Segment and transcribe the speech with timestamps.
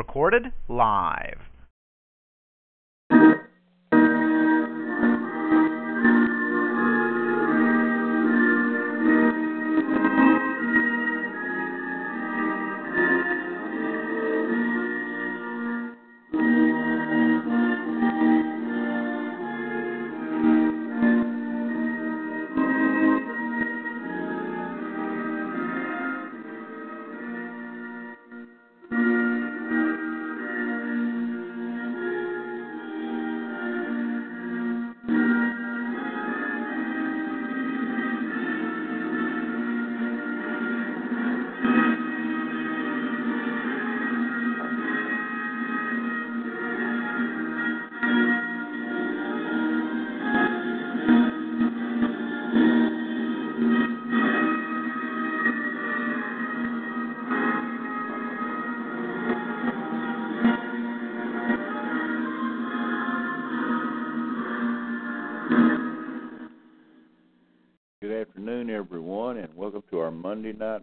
[0.00, 1.50] Recorded live.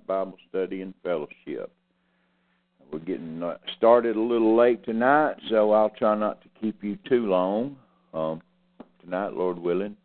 [0.08, 1.72] Bible study and fellowship.
[2.92, 6.98] We're getting uh, started a little late tonight, so I'll try not to keep you
[7.08, 7.76] too long.
[8.14, 8.42] Um,
[9.04, 9.98] tonight, Lord willing,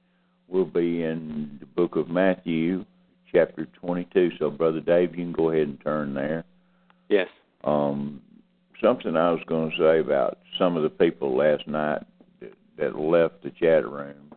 [0.49, 2.85] we'll be in the book of Matthew,
[3.31, 4.33] chapter 22.
[4.41, 6.45] So, Brother Dave, you can go ahead and turn there.
[7.09, 7.29] Yes.
[7.63, 8.21] Um,
[8.83, 12.03] something I was going to say about some of the people last night
[12.41, 14.33] that, that left the chat room,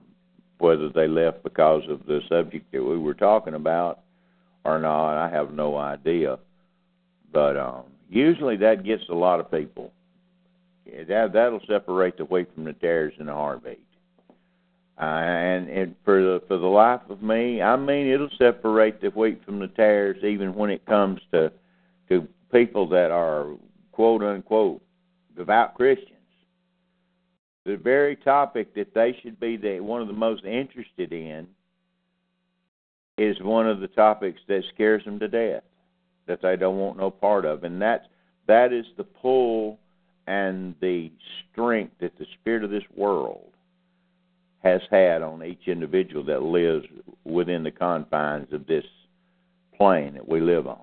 [0.59, 4.01] whether they left because of the subject that we were talking about
[4.65, 6.39] or not, I have no idea.
[7.31, 9.93] But um, usually that gets a lot of people.
[10.85, 13.79] Yeah, that that'll separate the wheat from the tares in a heartbeat.
[14.99, 19.09] Uh, and and for the for the life of me, I mean it'll separate the
[19.09, 21.51] wheat from the tares, even when it comes to
[22.09, 23.47] to people that are
[23.91, 24.81] quote unquote
[25.35, 26.11] devout Christians.
[27.65, 31.47] The very topic that they should be the one of the most interested in
[33.17, 35.63] is one of the topics that scares them to death,
[36.27, 38.07] that they don't want no part of, and that
[38.47, 39.79] that is the pull
[40.27, 41.11] and the
[41.51, 43.51] strength that the spirit of this world
[44.63, 46.85] has had on each individual that lives
[47.23, 48.85] within the confines of this
[49.77, 50.79] plane that we live on,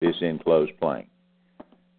[0.00, 1.06] this enclosed plane.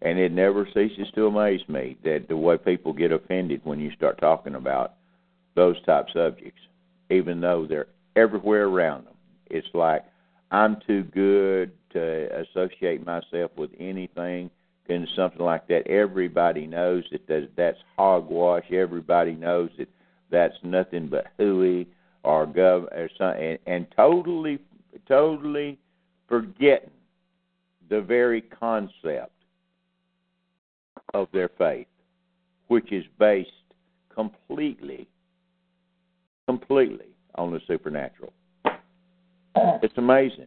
[0.02, 3.90] And it never ceases to amaze me that the way people get offended when you
[3.92, 4.94] start talking about
[5.56, 6.60] those type subjects,
[7.10, 9.14] even though they're everywhere around them.
[9.46, 10.04] It's like
[10.50, 14.50] I'm too good to associate myself with anything
[14.88, 15.86] and something like that.
[15.86, 18.70] Everybody knows that that- that's hogwash.
[18.72, 19.88] Everybody knows that
[20.30, 21.86] that's nothing but hooey
[22.24, 24.58] or gov or something, and, and totally,
[25.06, 25.78] totally
[26.26, 26.90] forgetting
[27.88, 29.32] the very concept
[31.14, 31.88] of their faith,
[32.66, 33.50] which is based
[34.08, 35.08] completely,
[36.46, 38.32] completely on the supernatural.
[38.64, 39.78] Uh-huh.
[39.82, 40.46] It's amazing.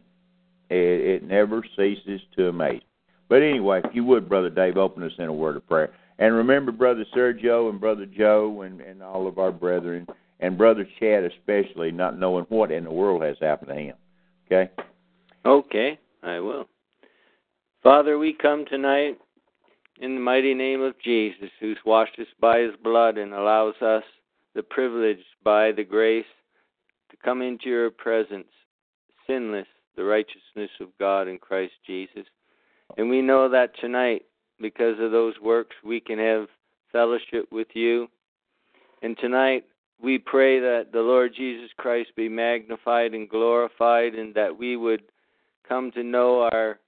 [0.70, 2.82] It, it never ceases to amaze.
[3.28, 5.92] But anyway, if you would, Brother Dave, open us in a word of prayer.
[6.18, 10.06] And remember Brother Sergio and Brother Joe and, and all of our brethren,
[10.40, 13.96] and Brother Chad especially, not knowing what in the world has happened to him.
[14.46, 14.70] Okay?
[15.44, 16.66] Okay, I will.
[17.82, 19.18] Father, we come tonight
[20.00, 24.02] in the mighty name of Jesus, who's washed us by his blood and allows us
[24.54, 26.24] the privilege by the grace
[27.14, 28.48] to come into your presence,
[29.26, 29.66] sinless,
[29.96, 32.24] the righteousness of God in Christ Jesus.
[32.98, 34.22] And we know that tonight,
[34.60, 36.46] because of those works, we can have
[36.90, 38.08] fellowship with you.
[39.02, 39.64] And tonight,
[40.02, 45.02] we pray that the Lord Jesus Christ be magnified and glorified, and that we would
[45.68, 46.80] come to know our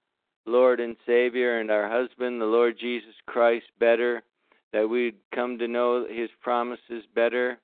[0.44, 4.22] Lord and Savior and our husband, the Lord Jesus Christ, better,
[4.72, 7.58] that we'd come to know his promises better,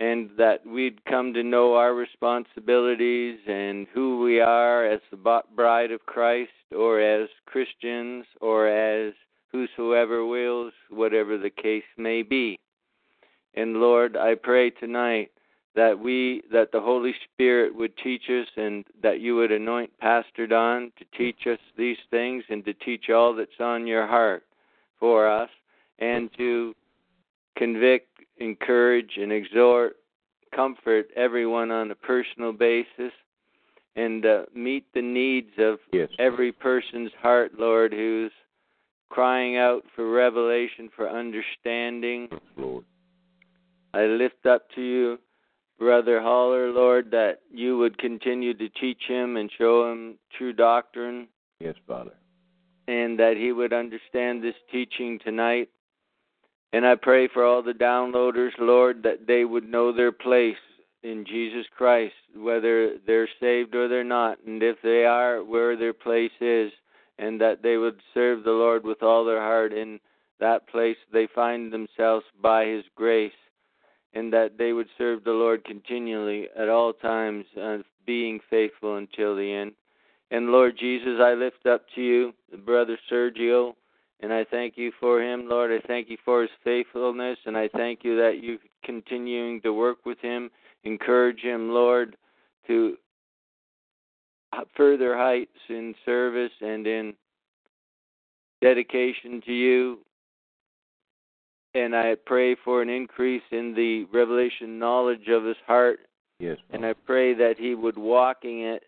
[0.00, 5.92] and that we'd come to know our responsibilities and who we are as the bride
[5.92, 9.12] of Christ, or as Christians, or as
[9.52, 12.58] whosoever wills, whatever the case may be.
[13.54, 15.32] And Lord, I pray tonight
[15.74, 20.46] that we that the Holy Spirit would teach us and that you would anoint Pastor
[20.46, 24.44] Don to teach us these things and to teach all that's on your heart
[24.98, 25.50] for us
[25.98, 26.74] and to
[27.56, 28.09] convict,
[28.40, 29.96] encourage and exhort,
[30.54, 33.12] comfort everyone on a personal basis
[33.96, 36.08] and uh, meet the needs of Yes.
[36.18, 38.32] every person's heart, Lord, who's
[39.10, 42.28] crying out for revelation, for understanding.
[42.56, 42.84] Lord.
[43.92, 45.18] I lift up to you
[45.78, 51.26] Brother Haller, Lord, that you would continue to teach him and show him true doctrine,
[51.58, 52.12] Yes, Father.
[52.86, 55.70] and that he would understand this teaching tonight.
[56.72, 60.56] And I pray for all the downloaders, Lord, that they would know their place
[61.02, 65.94] in Jesus Christ, whether they're saved or they're not, and if they are, where their
[65.94, 66.70] place is,
[67.18, 69.98] and that they would serve the Lord with all their heart in
[70.38, 73.32] that place they find themselves by His grace,
[74.14, 79.36] and that they would serve the Lord continually at all times, uh, being faithful until
[79.36, 79.72] the end.
[80.30, 82.32] And Lord Jesus, I lift up to you,
[82.64, 83.74] Brother Sergio,
[84.22, 85.70] and I thank you for him, Lord.
[85.72, 90.04] I thank you for his faithfulness, and I thank you that you're continuing to work
[90.04, 90.50] with him,
[90.84, 92.16] encourage him, Lord,
[92.66, 92.96] to
[94.76, 97.14] further heights in service and in
[98.60, 99.98] dedication to you.
[101.74, 106.00] And I pray for an increase in the revelation knowledge of his heart,
[106.40, 108.84] Yes, and I pray that he would walk in it,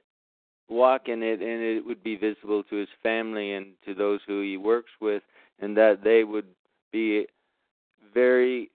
[0.69, 4.43] walk in it, and it would be visible to his family and to those who
[4.43, 5.23] he works with,
[5.61, 6.47] and that they would
[6.93, 7.27] be
[8.15, 8.71] very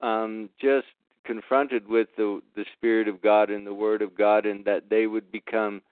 [0.00, 0.86] um, just
[1.24, 5.06] confronted with the the Spirit of God and the Word of God, and that they
[5.06, 5.82] would become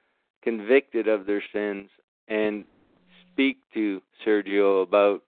[0.42, 1.88] convicted of their sins
[2.28, 2.64] and
[3.32, 5.22] speak to Sergio about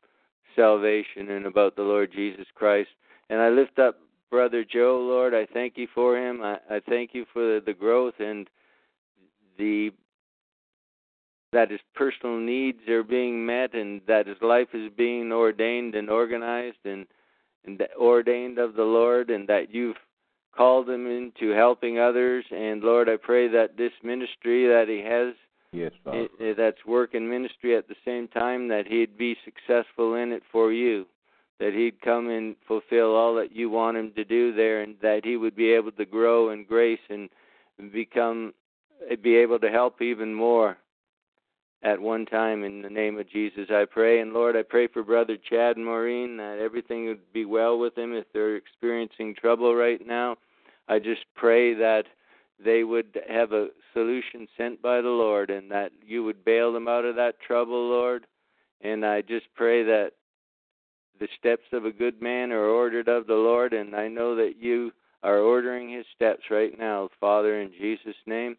[0.56, 2.91] salvation and about the Lord Jesus Christ.
[3.31, 3.99] And I lift up
[4.31, 5.35] Brother Joe, Lord.
[5.35, 6.43] I thank you for him.
[6.43, 8.49] I, I thank you for the growth and
[9.58, 9.90] the
[11.52, 16.10] that his personal needs are being met and that his life is being ordained and
[16.10, 17.06] organized and
[17.64, 19.96] and ordained of the Lord and that you've
[20.55, 25.34] called him into helping others and Lord I pray that this ministry that he has
[25.72, 26.28] Yes, Father.
[26.40, 30.32] i- i- that's work and ministry at the same time that he'd be successful in
[30.32, 31.06] it for you
[31.58, 35.25] that he'd come and fulfill all that you want him to do there and that
[35.25, 37.28] he would be able to grow in grace and
[37.93, 38.52] become
[39.23, 40.77] be able to help even more
[41.83, 43.69] at one time in the name of Jesus.
[43.71, 47.45] I pray and Lord I pray for brother Chad and Maureen that everything would be
[47.45, 50.37] well with them if they're experiencing trouble right now.
[50.89, 52.05] I just pray that
[52.62, 56.89] they would have a solution sent by the Lord and that you would bail them
[56.89, 58.27] out of that trouble Lord.
[58.81, 60.12] And I just pray that
[61.21, 64.55] the steps of a good man are ordered of the Lord and I know that
[64.59, 64.93] you
[65.23, 68.56] are ordering his steps right now Father in Jesus name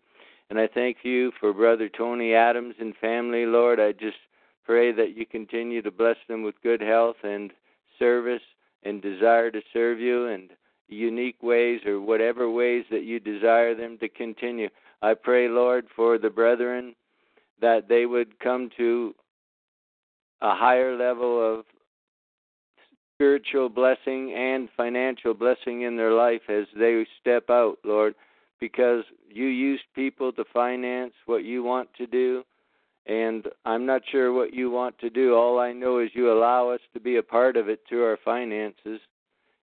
[0.50, 3.80] and I thank you for Brother Tony Adams and family, Lord.
[3.80, 4.18] I just
[4.66, 7.52] pray that you continue to bless them with good health and
[8.00, 8.42] service
[8.84, 10.50] and desire to serve you and
[10.88, 14.70] unique ways or whatever ways that you desire them to continue.
[15.04, 16.96] I pray, Lord, for the brethren
[17.62, 19.14] that they would come to
[20.42, 21.66] a higher level of
[23.14, 28.16] spiritual blessing and financial blessing in their life as they step out, Lord
[28.60, 32.44] because you use people to finance what you want to do
[33.06, 35.34] and I'm not sure what you want to do.
[35.34, 38.20] All I know is you allow us to be a part of it through our
[38.24, 39.00] finances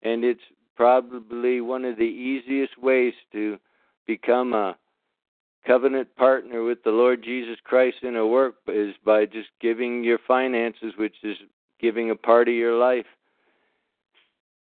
[0.04, 0.42] and it's
[0.76, 3.58] probably one of the easiest ways to
[4.08, 4.78] become a
[5.66, 10.20] covenant partner with the Lord Jesus Christ in a work is by just giving your
[10.28, 11.38] finances which is
[11.80, 13.06] giving a part of your life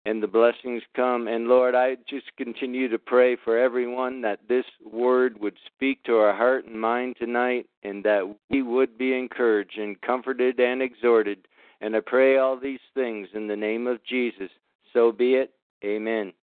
[0.06, 1.28] and the blessings come.
[1.28, 6.16] And Lord, I just continue to pray for everyone that this word would speak to
[6.18, 11.48] our heart and mind tonight, and that we would be encouraged and comforted and exhorted.
[11.82, 14.50] And I pray all these things in the name of Jesus.
[14.94, 15.52] So be it.
[15.84, 16.34] Amen.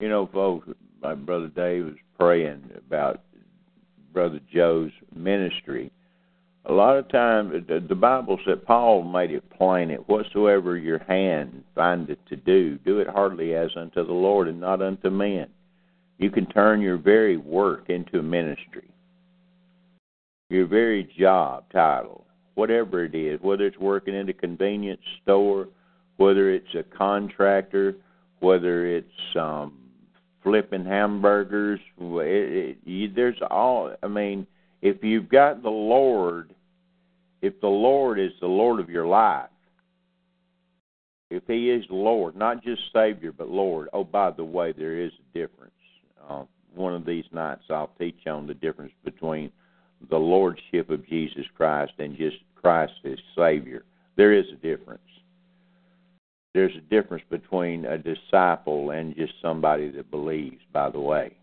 [0.00, 0.68] You know, folks,
[1.02, 3.22] my brother Dave was praying about
[4.12, 5.90] brother Joe's ministry.
[6.64, 11.64] A lot of times, the, Bible said Paul made it plain that whatsoever your hand
[11.74, 15.48] findeth to do, do it heartily as unto the Lord and not unto men.
[16.18, 18.90] You can turn your very work into a ministry.
[20.50, 25.68] Your very job title, whatever it is, whether it's working in a convenience store,
[26.16, 27.94] whether it's a contractor,
[28.40, 29.78] whether it's um,
[30.42, 33.94] flipping hamburgers, it, it, you, there's all.
[34.02, 34.46] I mean,
[34.82, 36.54] if you've got the Lord,
[37.42, 39.50] if the Lord is the Lord of your life,
[41.30, 43.88] if He is Lord, not just Savior, but Lord.
[43.92, 45.72] Oh, by the way, there is a difference.
[46.28, 46.44] Uh,
[46.74, 49.50] one of these nights, I'll teach on the difference between
[50.10, 53.84] the Lordship of Jesus Christ and just Christ as Savior.
[54.16, 55.02] There is a difference.
[56.54, 60.60] There's a difference between a disciple and just somebody that believes.
[60.72, 61.36] By the way,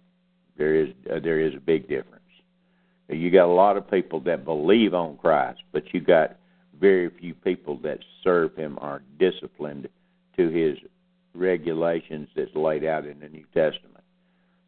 [0.57, 2.14] there is uh, there is a big difference.
[3.09, 6.37] You got a lot of people that believe on Christ, but you got
[6.79, 9.87] very few people that serve Him are disciplined
[10.37, 10.77] to His
[11.33, 14.03] regulations that's laid out in the New Testament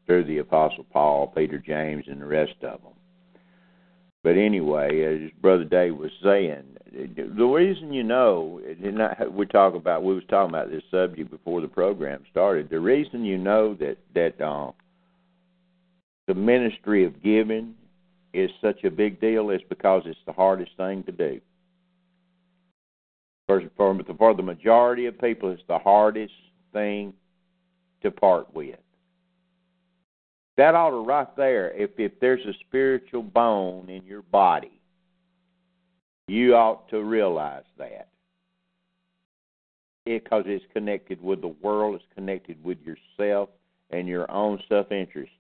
[0.06, 2.94] through the Apostle Paul, Peter, James, and the rest of them.
[4.24, 8.62] But anyway, as Brother Dave was saying, the reason you know,
[9.32, 12.70] we talk about, we was talking about this subject before the program started.
[12.70, 14.72] The reason you know that that uh,
[16.27, 17.75] the ministry of giving
[18.38, 21.41] is such a big deal is because it's the hardest thing to do.
[23.48, 26.34] For, for, for the majority of people, it's the hardest
[26.72, 27.13] thing
[28.03, 28.77] to part with.
[30.58, 34.82] That ought to right there, if, if there's a spiritual bone in your body,
[36.27, 38.10] you ought to realize that.
[40.06, 43.50] Because it, it's connected with the world, it's connected with yourself
[43.89, 45.32] and your own self interest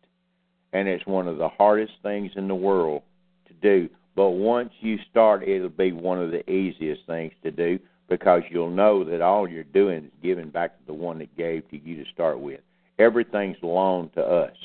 [0.73, 3.01] and it's one of the hardest things in the world
[3.47, 3.89] to do.
[4.15, 8.71] But once you start, it'll be one of the easiest things to do because you'll
[8.71, 12.03] know that all you're doing is giving back to the one that gave to you
[12.03, 12.61] to start with.
[12.99, 14.55] Everything's loaned to us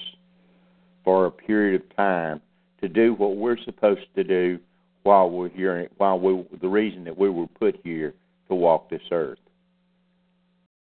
[1.05, 2.41] for a period of time
[2.81, 4.59] to do what we're supposed to do
[5.03, 5.89] while we're here.
[5.99, 8.15] While we, the reason that we were put here
[8.49, 9.39] to walk this earth,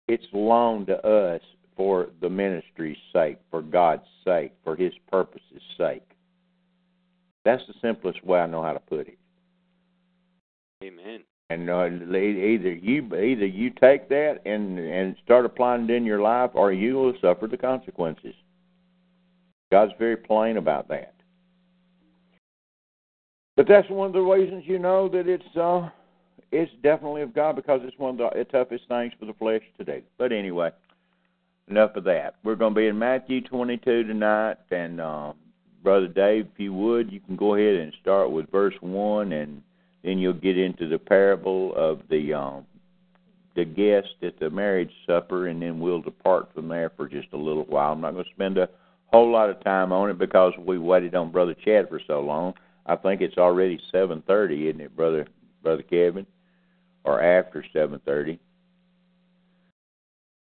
[0.08, 1.42] it's loaned to us
[1.82, 6.08] for the ministry's sake, for God's sake, for His purposes' sake.
[7.44, 9.18] That's the simplest way I know how to put it.
[10.84, 11.24] Amen.
[11.50, 16.22] And uh, either you either you take that and and start applying it in your
[16.22, 18.36] life, or you will suffer the consequences.
[19.72, 21.16] God's very plain about that.
[23.58, 25.90] But that's one of the reasons you know that it's uh
[26.52, 29.84] it's definitely of God because it's one of the toughest things for the flesh to
[29.84, 30.04] do.
[30.20, 30.70] But anyway,
[31.68, 32.36] enough of that.
[32.44, 35.36] We're going to be in Matthew 22 tonight, and um,
[35.84, 39.64] Brother Dave, if you would, you can go ahead and start with verse one, and
[40.04, 42.66] then you'll get into the parable of the um,
[43.56, 47.38] the guest at the marriage supper, and then we'll depart from there for just a
[47.38, 47.92] little while.
[47.92, 48.70] I'm not going to spend a
[49.08, 52.54] whole lot of time on it because we waited on Brother Chad for so long.
[52.86, 55.28] I think it's already 7:30, isn't it, Brother
[55.62, 56.26] Brother Kevin,
[57.04, 58.40] or after 7:30,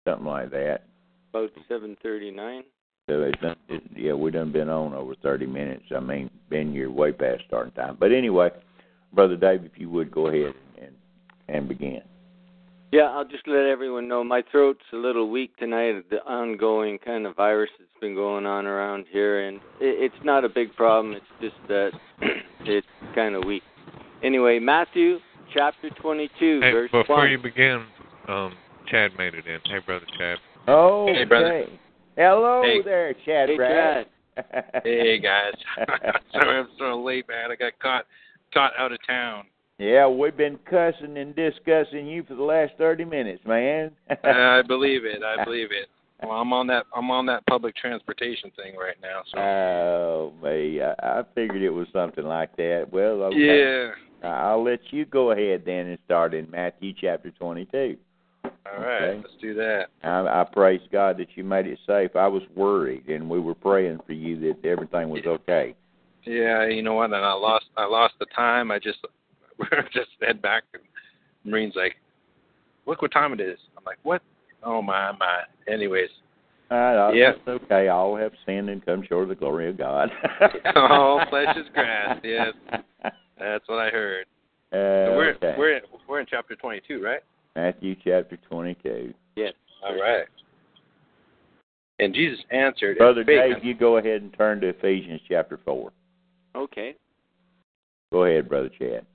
[0.08, 0.84] something like that.
[1.29, 2.63] About seven thirty nine.
[3.07, 5.86] So it's done, it, yeah, we done been on over thirty minutes.
[5.95, 7.98] I mean, been here way past starting time.
[8.00, 8.50] But anyway,
[9.13, 10.93] brother Dave, if you would go ahead and
[11.48, 12.01] and begin.
[12.91, 16.09] Yeah, I'll just let everyone know my throat's a little weak tonight.
[16.09, 20.43] The ongoing kind of virus that's been going on around here, and it, it's not
[20.43, 21.13] a big problem.
[21.13, 21.91] It's just that
[22.62, 23.62] it's kind of weak.
[24.24, 25.19] Anyway, Matthew
[25.53, 27.29] chapter 22, hey, verse before 1.
[27.29, 27.86] you begin,
[28.27, 28.53] um,
[28.88, 29.59] Chad made it in.
[29.65, 30.39] Hey, brother Chad.
[30.69, 31.65] Oh, Hey, brother.
[32.15, 32.81] Hello Hey.
[32.83, 34.05] there, Chad Hey, Brad.
[34.83, 35.53] Hey guys,
[36.31, 37.51] sorry I'm so late, man.
[37.51, 38.05] I got caught
[38.53, 39.45] caught out of town.
[39.79, 43.91] yeah, we've been cussing and discussing you for the last thirty minutes, man.
[44.23, 45.23] Uh, I believe it.
[45.23, 45.89] I believe it.
[46.21, 49.21] Well, I'm on that I'm on that public transportation thing right now.
[49.33, 50.81] So Oh, me.
[50.81, 52.88] I, I figured it was something like that.
[52.91, 53.91] Well, okay.
[54.23, 54.29] yeah.
[54.29, 57.97] I'll let you go ahead then and start in Matthew chapter 22.
[58.46, 59.17] All right, Okay.
[59.22, 59.88] let's do that.
[60.03, 62.15] I, I praise God that you made it safe.
[62.15, 65.75] I was worried, and we were praying for you that everything was okay.
[66.25, 67.05] Yeah, you know what?
[67.05, 68.72] And I lost I lost the time.
[68.72, 69.00] I just
[69.93, 70.63] just head back.
[70.74, 70.84] And
[71.43, 71.96] Maureen's like,
[72.86, 73.58] look what time it is.
[73.77, 74.22] I'm like, what?
[74.63, 75.41] Oh my my.
[75.67, 76.10] Anyways,
[76.69, 77.31] Uh, Yeah.
[77.31, 77.88] It's okay.
[77.88, 80.10] All have sinned and come short of the glory of God.
[80.75, 82.19] all flesh is grass.
[82.24, 82.53] Yes,
[83.39, 84.25] that's what I heard.
[84.72, 85.55] Uh, So we're okay.
[85.58, 87.22] we're in, we're in chapter 22, right?
[87.60, 89.13] Matthew chapter 22.
[89.36, 89.54] Yes.
[89.84, 90.25] All right.
[92.00, 95.92] And Jesus answered, Brother spake Dave, you go ahead and turn to Ephesians chapter 4.
[96.56, 96.96] Okay.
[98.13, 99.06] Go ahead, Brother Chad.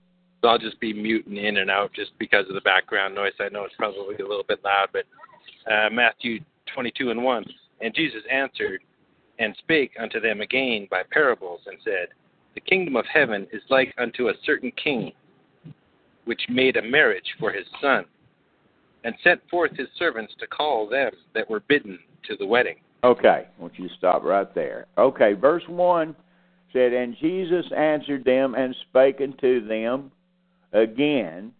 [0.42, 3.32] So I'll just be muting in and out just because of the background noise.
[3.40, 5.04] I know it's probably a little bit loud, but
[5.72, 6.40] uh, Matthew
[6.74, 7.44] 22 and 1.
[7.80, 8.82] And Jesus answered
[9.38, 12.08] and spake unto them again by parables and said,
[12.54, 15.12] The kingdom of heaven is like unto a certain king,
[16.26, 18.04] which made a marriage for his son,
[19.04, 22.76] and sent forth his servants to call them that were bidden to the wedding.
[23.04, 24.86] Okay, I want you to stop right there.
[24.96, 26.16] Okay, verse 1
[26.72, 30.10] said, And Jesus answered them and spake unto them
[30.72, 31.52] again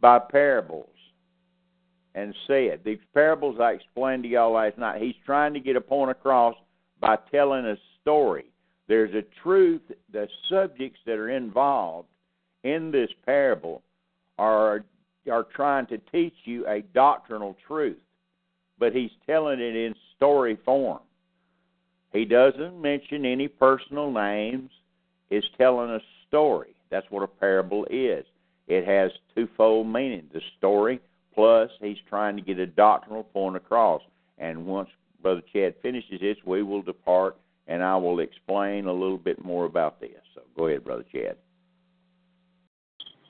[0.00, 0.90] by parables.
[2.14, 2.80] and said.
[2.84, 5.00] These parables I explained to y'all last night.
[5.00, 6.54] He's trying to get a point across
[7.00, 8.46] by telling a story.
[8.88, 9.82] There's a truth,
[10.12, 12.08] the subjects that are involved
[12.64, 13.82] in this parable
[14.38, 14.84] are
[15.28, 17.98] are trying to teach you a doctrinal truth,
[18.78, 21.00] but he's telling it in story form.
[22.12, 24.70] He doesn't mention any personal names.
[25.30, 26.74] Is telling a story.
[26.90, 28.24] That's what a parable is.
[28.66, 31.00] It has twofold meaning: the story
[31.34, 34.00] plus he's trying to get a doctrinal point across.
[34.38, 34.88] And once
[35.20, 39.66] Brother Chad finishes this, we will depart, and I will explain a little bit more
[39.66, 40.22] about this.
[40.34, 41.36] So go ahead, Brother Chad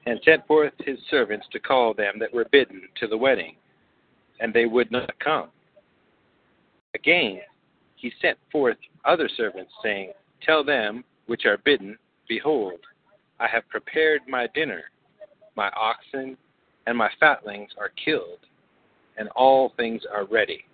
[0.08, 3.56] and sent forth his servants to call them that were bidden to the wedding,
[4.40, 5.48] and they would not come.
[6.94, 7.40] Again,
[7.96, 10.12] he sent forth other servants, saying,
[10.42, 12.80] Tell them which are bidden, Behold,
[13.38, 14.84] I have prepared my dinner.
[15.56, 16.38] My oxen
[16.86, 18.38] and my fatlings are killed,
[19.18, 20.64] and all things are ready.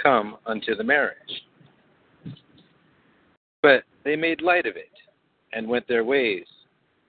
[0.00, 1.42] Come unto the marriage.
[3.62, 4.92] But they made light of it,
[5.52, 6.46] and went their ways,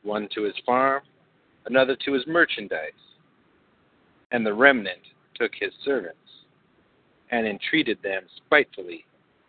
[0.02, 1.04] one to his farm,
[1.66, 2.92] another to his merchandise.
[4.32, 5.02] And the remnant
[5.36, 6.18] took his servants,
[7.32, 9.06] and entreated them spitefully,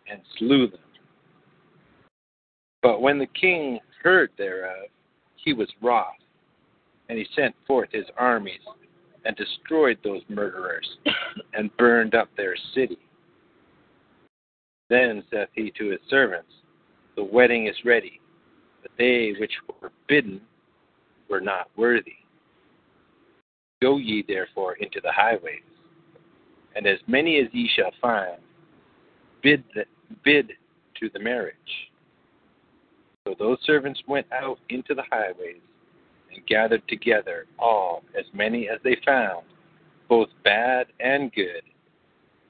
[0.09, 0.79] and slew them.
[2.81, 4.89] But when the king heard thereof,
[5.35, 6.13] he was wroth,
[7.09, 8.59] and he sent forth his armies,
[9.25, 10.87] and destroyed those murderers,
[11.53, 12.99] and burned up their city.
[14.89, 16.51] Then saith he to his servants,
[17.15, 18.21] The wedding is ready,
[18.81, 20.41] but they which were bidden
[21.29, 22.15] were not worthy.
[23.81, 25.61] Go ye therefore into the highways,
[26.75, 28.39] and as many as ye shall find,
[29.43, 29.85] bid the,
[30.23, 30.53] bid
[30.99, 31.55] to the marriage.
[33.27, 35.61] So those servants went out into the highways
[36.33, 39.45] and gathered together all as many as they found,
[40.07, 41.61] both bad and good,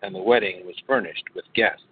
[0.03, 1.83] and the wedding was furnished with guests.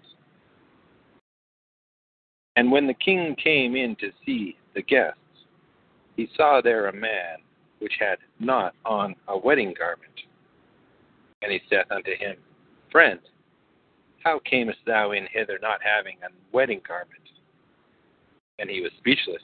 [2.56, 5.20] And when the king came in to see the guests,
[6.16, 7.38] he saw there a man
[7.80, 10.12] which had not on a wedding garment.
[11.42, 12.38] And he saith unto him,
[12.92, 13.20] Friend,
[14.24, 17.22] how camest thou in hither not having a wedding garment?
[18.60, 19.42] And he was speechless.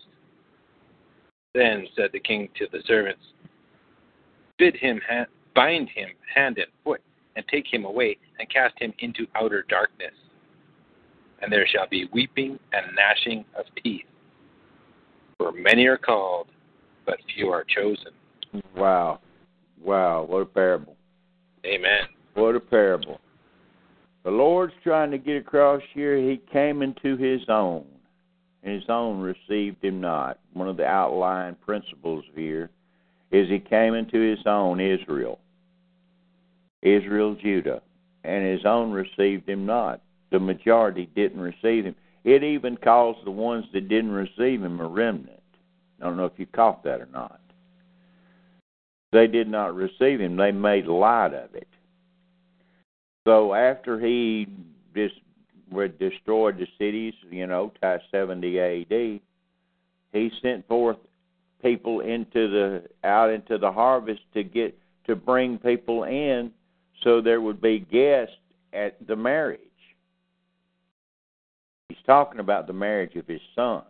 [1.54, 3.22] Then said the king to the servants,
[4.58, 7.02] Bid him ha- bind him hand and foot,
[7.36, 10.14] and take him away, and cast him into outer darkness.
[11.42, 14.06] And there shall be weeping and gnashing of teeth.
[15.38, 16.48] For many are called,
[17.06, 18.12] but few are chosen.
[18.76, 19.20] Wow.
[19.84, 20.26] Wow.
[20.28, 20.96] What a parable.
[21.66, 22.08] Amen.
[22.34, 23.20] What a parable.
[24.24, 26.18] The Lord's trying to get across here.
[26.18, 27.86] He came into his own,
[28.64, 30.40] and his own received him not.
[30.54, 32.70] One of the outlying principles here
[33.32, 35.40] is he came into his own, Israel.
[36.82, 37.82] Israel, Judah.
[38.24, 40.02] And his own received him not.
[40.32, 41.96] The majority didn't receive him.
[42.24, 45.41] It even calls the ones that didn't receive him a remnant.
[46.02, 47.40] I don't know if you caught that or not.
[49.12, 51.68] They did not receive him, they made light of it.
[53.28, 54.48] So after he
[54.96, 55.16] just
[56.00, 59.20] destroyed the cities, you know, by 70 AD,
[60.14, 60.98] he sent forth
[61.62, 66.52] people into the out into the harvest to get to bring people in
[67.04, 68.36] so there would be guests
[68.74, 69.60] at the marriage.
[71.90, 73.84] He's talking about the marriage of his son.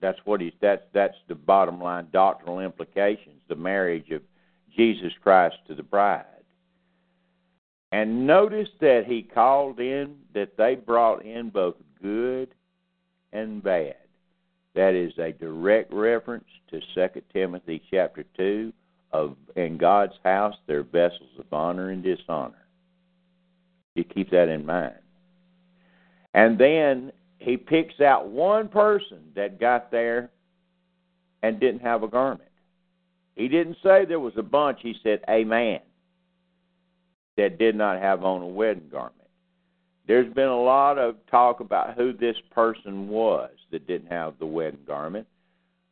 [0.00, 4.22] That's what he's that's that's the bottom line doctrinal implications, the marriage of
[4.76, 6.24] Jesus Christ to the bride.
[7.92, 12.54] And notice that he called in that they brought in both good
[13.32, 13.96] and bad.
[14.74, 18.72] That is a direct reference to Second Timothy chapter two
[19.12, 22.66] of in God's house they're vessels of honor and dishonor.
[23.94, 24.98] You keep that in mind.
[26.34, 27.12] And then
[27.46, 30.30] he picks out one person that got there
[31.44, 32.50] and didn't have a garment.
[33.36, 35.78] He didn't say there was a bunch, he said a man
[37.36, 39.28] that did not have on a wedding garment.
[40.08, 44.46] There's been a lot of talk about who this person was that didn't have the
[44.46, 45.28] wedding garment.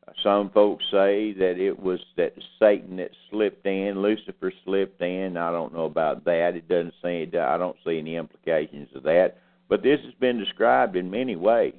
[0.09, 5.37] Uh, some folks say that it was that Satan that slipped in, Lucifer slipped in.
[5.37, 6.57] I don't know about that.
[6.57, 7.31] It doesn't say.
[7.39, 9.37] I don't see any implications of that.
[9.69, 11.75] But this has been described in many ways.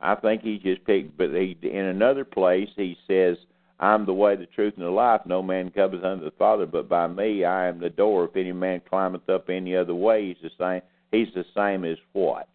[0.00, 3.38] I think he just picked, but he, in another place he says,
[3.80, 5.22] "I'm the way, the truth, and the life.
[5.24, 7.44] No man cometh unto the Father but by me.
[7.44, 8.24] I am the door.
[8.24, 10.82] If any man climbeth up any other way, he's the same.
[11.10, 12.48] He's the same as what?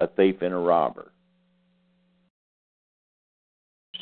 [0.00, 1.12] A thief and a robber."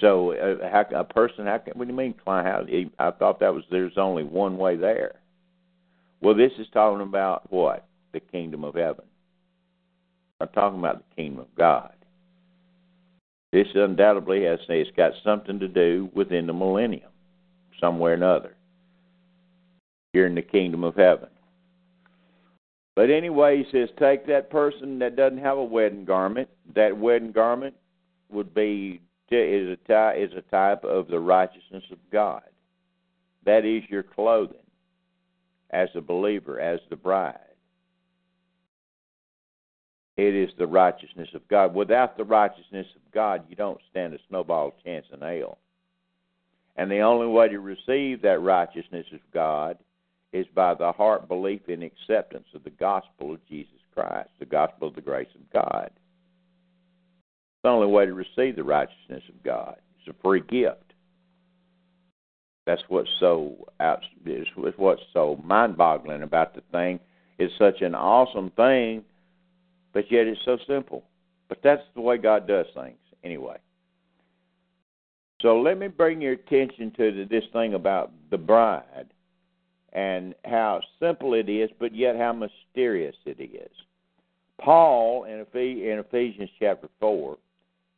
[0.00, 2.44] So uh, how, a person, how can, what do you mean climb?
[2.44, 5.16] How, he, I thought that was there's only one way there.
[6.20, 7.86] Well, this is talking about what?
[8.12, 9.06] The kingdom of heaven.
[10.40, 11.92] I'm talking about the kingdom of God.
[13.52, 17.10] This undoubtedly has it's got something to do within the millennium,
[17.80, 18.54] somewhere or another.
[20.12, 21.28] Here in the kingdom of heaven.
[22.94, 26.48] But anyway, he says, take that person that doesn't have a wedding garment.
[26.74, 27.74] That wedding garment
[28.30, 32.42] would be is a type, is a type of the righteousness of God.
[33.44, 34.58] That is your clothing
[35.70, 37.38] as a believer, as the bride.
[40.16, 41.74] It is the righteousness of God.
[41.74, 45.58] Without the righteousness of God, you don't stand a snowball chance in hell.
[46.76, 49.78] And the only way to receive that righteousness of God
[50.32, 54.88] is by the heart belief and acceptance of the gospel of Jesus Christ, the gospel
[54.88, 55.90] of the grace of God.
[55.90, 59.76] It's the only way to receive the righteousness of God.
[59.98, 60.92] It's a free gift.
[62.66, 64.02] That's what's so out.
[64.26, 67.00] Is what's so mind-boggling about the thing.
[67.38, 69.04] It's such an awesome thing,
[69.96, 71.04] but yet it's so simple.
[71.48, 73.56] But that's the way God does things, anyway.
[75.40, 79.06] So let me bring your attention to this thing about the bride
[79.94, 83.70] and how simple it is, but yet how mysterious it is.
[84.60, 87.38] Paul in Ephesians chapter 4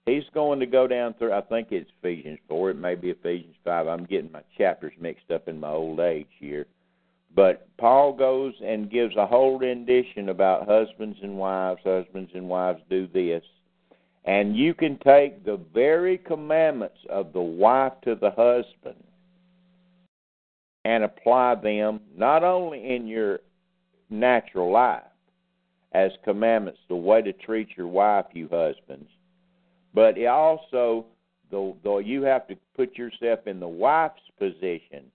[0.06, 3.56] He's going to go down through, I think it's Ephesians 4, it may be Ephesians
[3.64, 3.88] 5.
[3.88, 6.66] I'm getting my chapters mixed up in my old age here.
[7.34, 12.80] But Paul goes and gives a whole rendition about husbands and wives, husbands and wives
[12.88, 13.42] do this.
[14.24, 19.02] And you can take the very commandments of the wife to the husband
[20.84, 23.40] and apply them not only in your
[24.10, 25.02] natural life
[25.92, 29.08] as commandments, the way to treat your wife, you husbands,
[29.94, 31.06] but also,
[31.50, 35.10] though, though you have to put yourself in the wife's position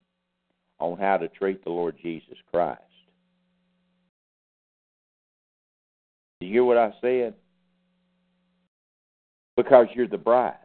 [0.83, 2.81] on how to treat the Lord Jesus Christ.
[6.39, 7.33] Do you hear what I said?
[9.55, 10.55] Because you're the bride.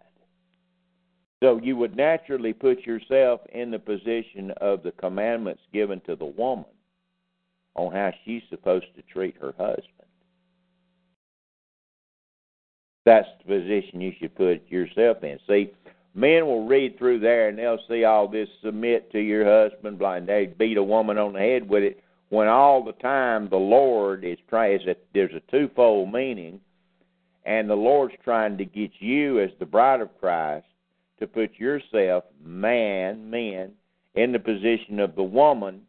[1.42, 6.26] So you would naturally put yourself in the position of the commandments given to the
[6.26, 6.64] woman
[7.76, 9.98] on how she's supposed to treat her husband.
[13.08, 15.38] that's the position you should put yourself in.
[15.48, 15.72] See,
[16.18, 20.28] men will read through there and they'll see all this submit to your husband, blind.
[20.28, 22.02] They beat a woman on the head with it.
[22.30, 24.80] When all the time the Lord is trying,
[25.14, 26.60] there's a twofold meaning,
[27.46, 30.66] and the Lord's trying to get you as the bride of Christ
[31.20, 33.72] to put yourself, man, men,
[34.14, 35.82] in the position of the woman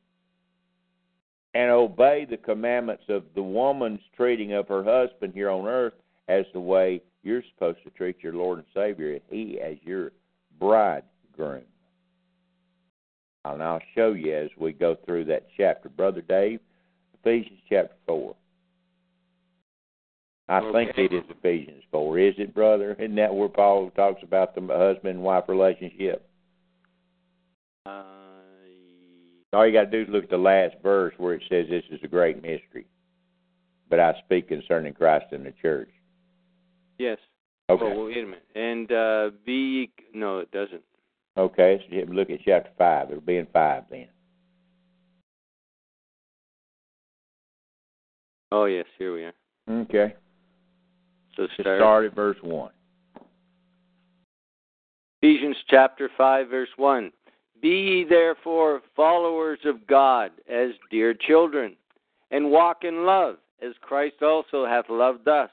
[1.56, 5.94] and obey the commandments of the woman's treating of her husband here on earth
[6.28, 10.12] as the way you're supposed to treat your Lord and Savior, He as your
[10.60, 11.63] bridegroom.
[13.45, 15.89] And I'll show you as we go through that chapter.
[15.89, 16.60] Brother Dave,
[17.24, 18.36] Ephesians chapter 4.
[20.50, 20.72] I okay.
[20.72, 22.19] think it is Ephesians 4.
[22.19, 22.95] Is it, brother?
[23.00, 26.28] Isn't that where Paul talks about the husband and wife relationship?
[27.86, 28.04] Uh,
[29.54, 31.84] All you got to do is look at the last verse where it says this
[31.91, 32.88] is a great mystery.
[33.89, 35.89] But I speak concerning Christ and the church.
[36.98, 37.19] Yes.
[37.70, 37.86] Okay.
[37.86, 38.44] Oh, well, wait a minute.
[38.56, 40.82] And uh, be no, it doesn't.
[41.38, 43.10] Okay, so look at chapter five.
[43.10, 44.08] It'll be in five then.
[48.52, 49.34] Oh yes, here we are.
[49.84, 50.16] Okay.
[51.36, 52.72] So start, start at verse one.
[55.22, 57.12] Ephesians chapter five, verse one.
[57.62, 61.76] Be ye therefore followers of God as dear children,
[62.32, 65.52] and walk in love, as Christ also hath loved us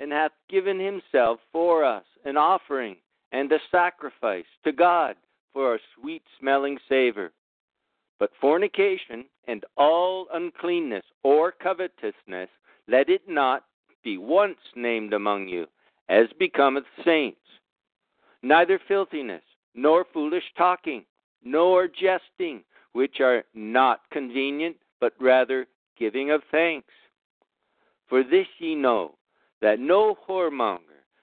[0.00, 2.96] and hath given himself for us an offering
[3.32, 5.14] and a sacrifice to God
[5.52, 7.30] for a sweet smelling savor.
[8.18, 12.48] But fornication and all uncleanness or covetousness,
[12.88, 13.64] let it not
[14.02, 15.66] be once named among you,
[16.08, 17.38] as becometh saints.
[18.42, 19.42] Neither filthiness,
[19.74, 21.04] nor foolish talking,
[21.44, 25.66] nor jesting, which are not convenient, but rather
[25.98, 26.92] giving of thanks.
[28.08, 29.14] For this ye know
[29.60, 30.78] that no whoremonger,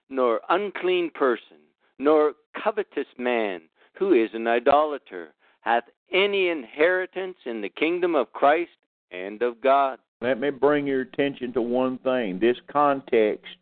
[0.10, 1.58] nor unclean person,
[2.00, 3.62] nor covetous man
[3.98, 8.72] who is an idolater hath any inheritance in the kingdom of Christ
[9.12, 10.00] and of God.
[10.22, 12.40] Let me bring your attention to one thing.
[12.40, 13.56] This context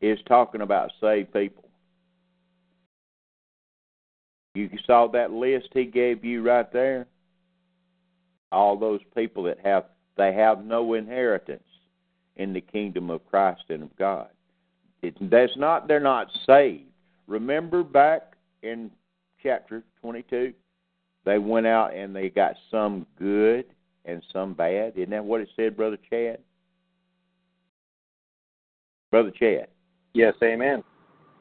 [0.00, 1.64] is talking about saved people.
[4.54, 7.06] You saw that list he gave you right there?
[8.52, 9.84] All those people that have
[10.16, 11.62] they have no inheritance
[12.40, 14.28] in the kingdom of Christ and of God.
[15.02, 16.84] It, that's not they're not saved.
[17.26, 18.90] Remember back in
[19.42, 20.52] chapter 22,
[21.24, 23.66] they went out and they got some good
[24.06, 24.94] and some bad.
[24.96, 26.38] Isn't that what it said, Brother Chad?
[29.10, 29.68] Brother Chad.
[30.14, 30.82] Yes, amen.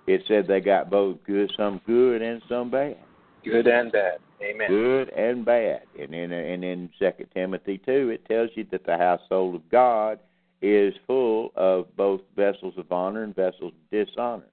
[0.05, 2.97] It said they got both good, some good and some bad.
[3.43, 4.17] Good and bad.
[4.41, 4.67] Amen.
[4.67, 5.81] Good and bad.
[5.97, 10.19] And in and in Second Timothy two, it tells you that the household of God
[10.61, 14.45] is full of both vessels of honor and vessels of dishonor.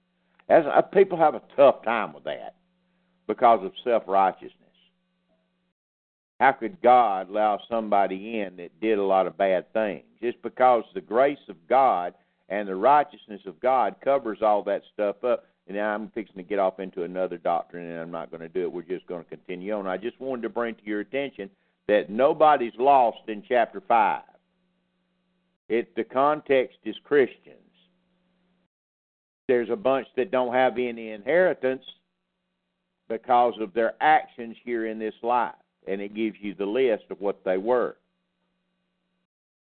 [0.48, 2.54] As uh, people have a tough time with that
[3.26, 4.52] because of self righteousness.
[6.38, 10.04] How could God allow somebody in that did a lot of bad things?
[10.20, 12.14] Just because the grace of God
[12.48, 15.46] and the righteousness of God covers all that stuff up.
[15.66, 18.48] And now I'm fixing to get off into another doctrine, and I'm not going to
[18.48, 18.72] do it.
[18.72, 19.86] We're just going to continue on.
[19.86, 21.50] I just wanted to bring to your attention
[21.88, 24.22] that nobody's lost in chapter five.
[25.68, 27.56] It the context is Christians.
[29.48, 31.84] There's a bunch that don't have any inheritance
[33.08, 35.54] because of their actions here in this life,
[35.86, 37.96] and it gives you the list of what they were.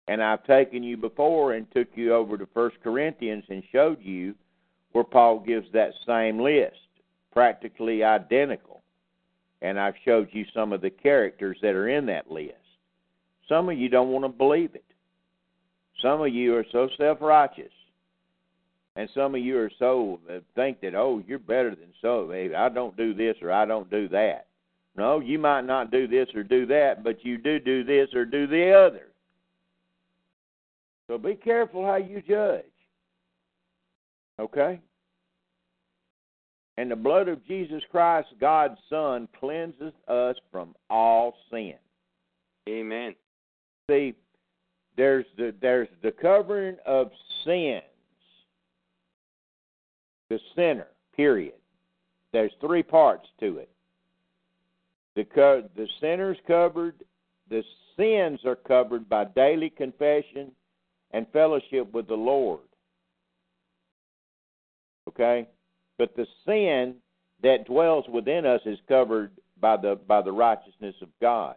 [0.08, 4.34] And I've taken you before and took you over to First Corinthians and showed you
[4.92, 6.76] where Paul gives that same list,
[7.32, 8.82] practically identical.
[9.62, 12.56] And I've showed you some of the characters that are in that list.
[13.48, 14.84] Some of you don't want to believe it.
[16.02, 17.70] Some of you are so self righteous.
[18.94, 22.26] And some of you are so uh, think that, oh, you're better than so.
[22.28, 22.54] Baby.
[22.54, 24.48] I don't do this or I don't do that.
[24.96, 28.26] No, you might not do this or do that, but you do do this or
[28.26, 29.08] do the other.
[31.06, 32.64] So be careful how you judge.
[34.38, 34.80] Okay?
[36.76, 41.74] And the blood of Jesus Christ, God's Son, cleanses us from all sin.
[42.68, 43.14] Amen.
[43.88, 44.14] See,
[44.96, 47.10] there's the there's the covering of
[47.44, 47.82] sins.
[50.28, 51.54] The sinner, period.
[52.32, 53.70] There's three parts to it.
[55.14, 56.94] The co- the sinner's covered,
[57.50, 57.62] the
[57.96, 60.52] sins are covered by daily confession
[61.12, 62.60] and fellowship with the Lord.
[65.08, 65.46] Okay?
[65.98, 66.96] But the sin
[67.42, 71.56] that dwells within us is covered by the by the righteousness of God.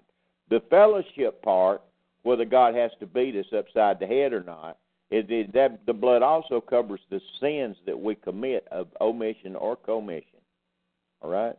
[0.50, 1.82] The fellowship part,
[2.26, 4.80] whether God has to beat us upside the head or not,
[5.12, 9.76] it, it, that the blood also covers the sins that we commit of omission or
[9.76, 10.40] commission.
[11.22, 11.56] All right.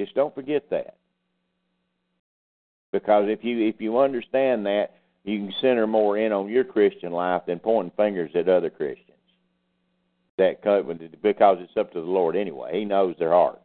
[0.00, 0.96] Just don't forget that.
[2.92, 7.12] Because if you if you understand that, you can center more in on your Christian
[7.12, 9.08] life than pointing fingers at other Christians.
[10.38, 10.62] That
[11.22, 12.78] because it's up to the Lord anyway.
[12.78, 13.58] He knows their hearts.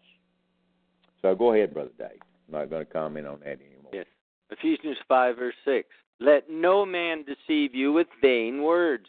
[1.21, 2.19] So go ahead, brother Dave.
[2.47, 3.91] I'm not going to comment on that anymore.
[3.93, 4.05] Yes.
[4.49, 5.89] Ephesians five verse six.
[6.19, 9.05] Let no man deceive you with vain words,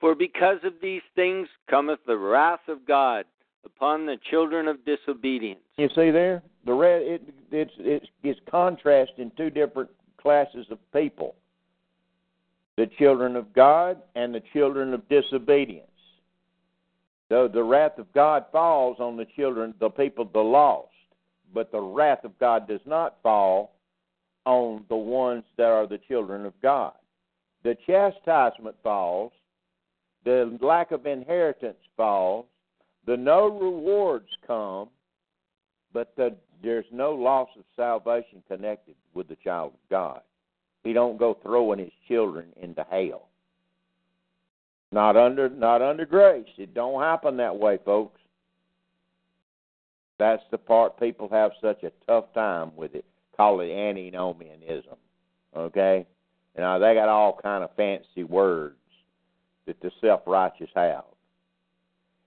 [0.00, 3.24] for because of these things cometh the wrath of God
[3.64, 5.60] upon the children of disobedience.
[5.76, 10.78] You see there, the red it it's it's it's contrast in two different classes of
[10.92, 11.34] people.
[12.76, 15.86] The children of God and the children of disobedience.
[17.28, 20.89] So the wrath of God falls on the children, the people, the lost,
[21.52, 23.74] but the wrath of God does not fall
[24.44, 26.92] on the ones that are the children of God.
[27.62, 29.32] The chastisement falls,
[30.24, 32.46] the lack of inheritance falls,
[33.06, 34.88] the no rewards come,
[35.92, 40.20] but the, there's no loss of salvation connected with the child of God.
[40.84, 43.28] He don't go throwing his children into hell.
[44.92, 46.48] Not under not under grace.
[46.58, 48.19] It don't happen that way, folks.
[50.20, 53.04] That's the part people have such a tough time with it.
[53.36, 54.96] Call it antinomianism.
[55.56, 56.06] Okay?
[56.56, 58.76] Now uh, they got all kind of fancy words
[59.66, 61.04] that the self righteous have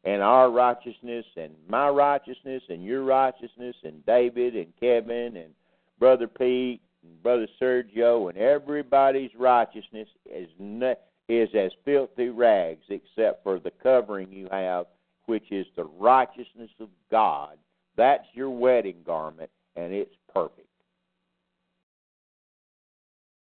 [0.04, 5.54] and our righteousness and my righteousness and your righteousness and David and Kevin and
[6.00, 10.96] Brother Pete and Brother Sergio and everybody's righteousness is ne-
[11.30, 14.88] is as filthy rags except for the covering you have,
[15.26, 17.58] which is the righteousness of God.
[17.96, 20.68] That's your wedding garment, and it's perfect.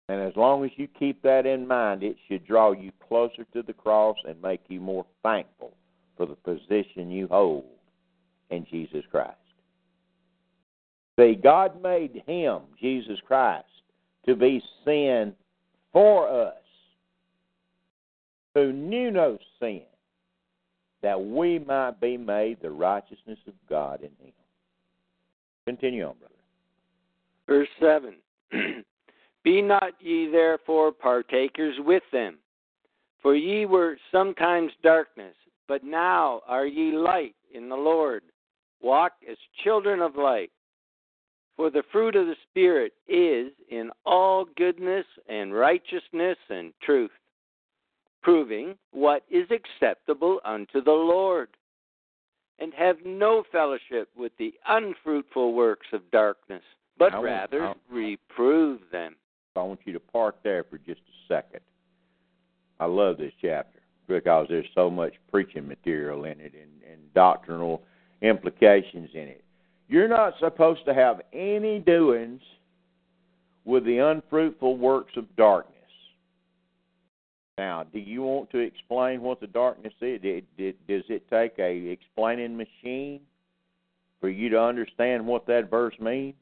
[0.09, 3.61] And as long as you keep that in mind, it should draw you closer to
[3.61, 5.73] the cross and make you more thankful
[6.15, 7.65] for the position you hold
[8.49, 9.35] in Jesus Christ.
[11.19, 13.65] See, God made him, Jesus Christ,
[14.27, 15.33] to be sin
[15.91, 16.53] for us,
[18.53, 19.81] who knew no sin,
[21.01, 24.33] that we might be made the righteousness of God in him.
[25.65, 26.33] Continue on, brother.
[27.47, 28.15] Verse 7
[29.43, 32.37] Be not ye therefore partakers with them,
[33.21, 35.35] for ye were sometimes darkness
[35.67, 38.23] but now are ye light in the Lord.
[38.79, 40.51] walk as children of light.
[41.55, 47.09] For the fruit of the Spirit is in all goodness and righteousness and truth,
[48.21, 51.49] proving what is acceptable unto the Lord.
[52.59, 56.63] And have no fellowship with the unfruitful works of darkness,
[56.97, 59.15] but I want- rather I- reprove them.
[59.55, 61.61] I want you to park there for just a second.
[62.79, 67.83] I love this chapter because there's so much preaching material in it and, and doctrinal
[68.21, 69.43] implications in it.
[69.87, 72.41] You're not supposed to have any doings
[73.65, 75.76] with the unfruitful works of darkness.
[77.57, 80.21] Now, do you want to explain what the darkness is?
[80.21, 83.21] Does it take a explaining machine
[84.21, 86.35] for you to understand what that verse means?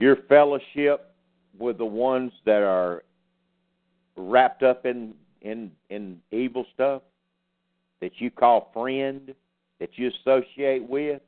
[0.00, 1.14] Your fellowship
[1.58, 3.02] with the ones that are
[4.16, 7.02] wrapped up in in in evil stuff
[8.00, 9.34] that you call friend,
[9.78, 11.20] that you associate with.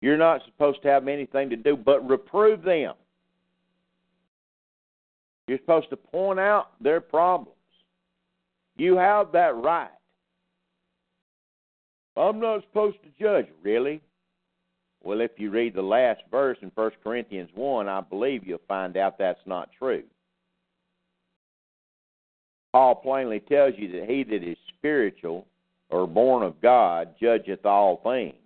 [0.00, 2.94] You're not supposed to have anything to do but reprove them.
[5.50, 7.56] You're supposed to point out their problems.
[8.76, 9.90] You have that right.
[12.16, 14.00] I'm not supposed to judge, really.
[15.02, 18.96] Well, if you read the last verse in 1 Corinthians 1, I believe you'll find
[18.96, 20.04] out that's not true.
[22.72, 25.48] Paul plainly tells you that he that is spiritual
[25.88, 28.36] or born of God judgeth all things,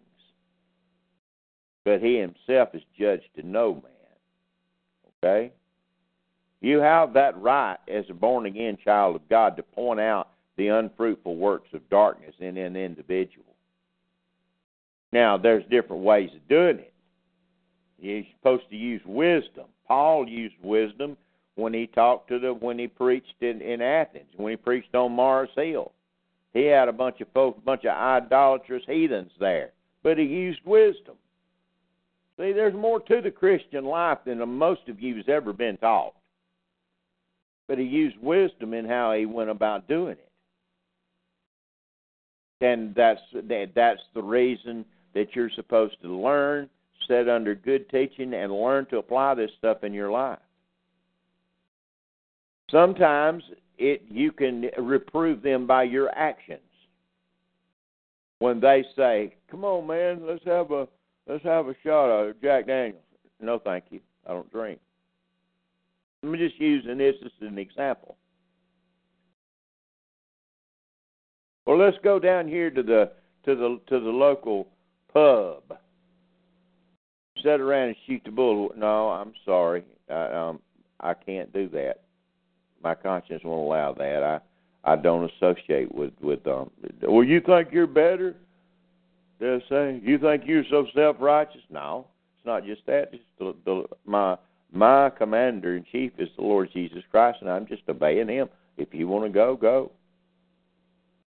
[1.84, 3.82] but he himself is judged to no man.
[5.22, 5.52] Okay?
[6.64, 10.68] You have that right as a born again child of God to point out the
[10.68, 13.44] unfruitful works of darkness in an individual.
[15.12, 16.94] Now, there's different ways of doing it.
[17.98, 19.66] You're supposed to use wisdom.
[19.86, 21.18] Paul used wisdom
[21.56, 25.12] when he talked to the when he preached in, in Athens, when he preached on
[25.12, 25.92] Mars Hill.
[26.54, 29.72] He had a bunch of folks, a bunch of idolatrous heathens there,
[30.02, 31.16] but he used wisdom.
[32.38, 36.14] See, there's more to the Christian life than most of you has ever been taught.
[37.66, 40.30] But he used wisdom in how he went about doing it.
[42.60, 46.68] And that's that, that's the reason that you're supposed to learn,
[47.06, 50.38] set under good teaching, and learn to apply this stuff in your life.
[52.70, 53.42] Sometimes
[53.78, 56.60] it you can reprove them by your actions.
[58.38, 60.88] When they say, "Come on, man, let's have a
[61.26, 63.02] let's have a shot of Jack Daniels,"
[63.40, 64.80] no, thank you, I don't drink.
[66.24, 68.16] I'm just using this as an example.
[71.66, 73.12] Well, let's go down here to the
[73.44, 74.68] to the to the local
[75.12, 75.78] pub.
[77.42, 78.70] Sit around and shoot the bull.
[78.76, 79.84] No, I'm sorry.
[80.10, 80.60] I, um,
[81.00, 82.02] I can't do that.
[82.82, 84.22] My conscience won't allow that.
[84.22, 86.70] I I don't associate with with um.
[87.02, 88.34] Well, you think you're better?
[89.40, 91.62] They'll say you think you're so self righteous.
[91.70, 92.06] No,
[92.36, 93.10] it's not just that.
[93.12, 94.36] It's the, the my
[94.74, 98.48] my commander in chief is the Lord Jesus Christ, and I'm just obeying Him.
[98.76, 99.92] If you want to go, go.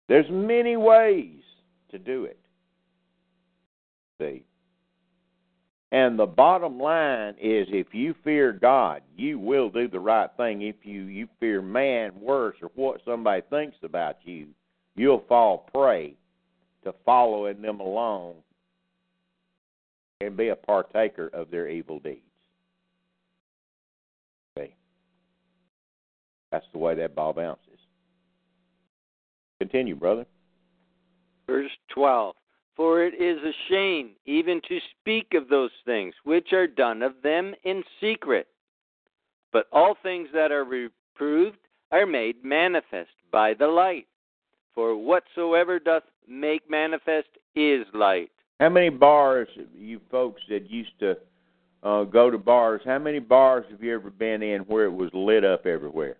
[0.09, 1.41] There's many ways
[1.91, 2.39] to do it.
[4.21, 4.45] See.
[5.93, 10.63] And the bottom line is if you fear God, you will do the right thing.
[10.63, 14.47] If you, you fear man worse or what somebody thinks about you,
[14.97, 16.15] you'll fall prey
[16.85, 18.37] to following them along
[20.23, 22.21] and be a partaker of their evil deeds.
[24.57, 24.75] See?
[26.53, 27.79] That's the way that ball bounces.
[29.59, 30.27] Continue, brother.
[31.47, 32.35] Verse 12
[32.77, 37.15] For it is a shame even to speak of those things which are done of
[37.23, 38.47] them in secret.
[39.51, 41.59] But all things that are reproved
[41.91, 44.07] are made manifest by the light.
[44.75, 48.31] For whatsoever doth make manifest is light.
[48.61, 51.17] How many bars, you folks that used to
[51.83, 55.11] uh, go to bars, how many bars have you ever been in where it was
[55.13, 56.17] lit up everywhere?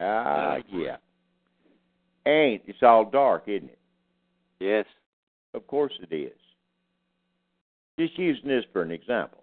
[0.00, 0.96] Ah, yeah.
[2.26, 3.78] Ain't it's all dark, isn't it?
[4.60, 4.86] yes.
[5.54, 6.38] Of course it is.
[7.98, 9.42] Just using this for an example.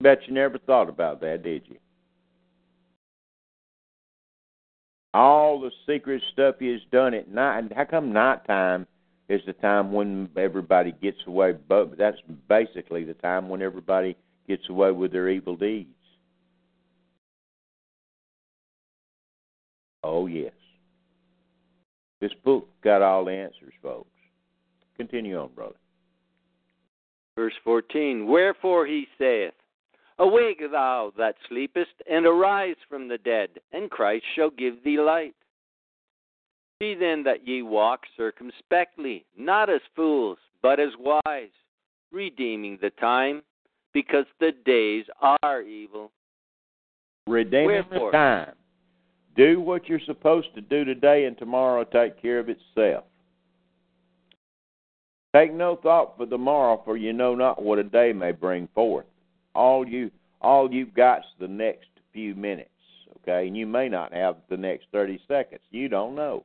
[0.00, 1.76] Bet you never thought about that, did you?
[5.14, 7.72] All the secret stuff is done at night.
[7.74, 8.86] How come nighttime
[9.28, 11.52] is the time when everybody gets away?
[11.52, 12.18] But that's
[12.48, 14.16] basically the time when everybody
[14.46, 15.94] gets away with their evil deeds.
[20.02, 20.52] Oh yes.
[22.20, 24.10] This book got all the answers, folks.
[24.96, 25.76] Continue on, brother.
[27.36, 29.54] Verse 14 Wherefore he saith,
[30.18, 35.36] Awake, thou that sleepest, and arise from the dead, and Christ shall give thee light.
[36.82, 41.50] See then that ye walk circumspectly, not as fools, but as wise,
[42.10, 43.42] redeeming the time,
[43.92, 46.10] because the days are evil.
[47.28, 48.10] Redeeming Wherefore?
[48.10, 48.54] the time.
[49.38, 53.04] Do what you're supposed to do today, and tomorrow take care of itself.
[55.32, 59.06] Take no thought for tomorrow, for you know not what a day may bring forth.
[59.54, 60.10] All you
[60.40, 62.70] all you've got's the next few minutes,
[63.18, 63.46] okay?
[63.46, 65.60] And you may not have the next thirty seconds.
[65.70, 66.44] You don't know.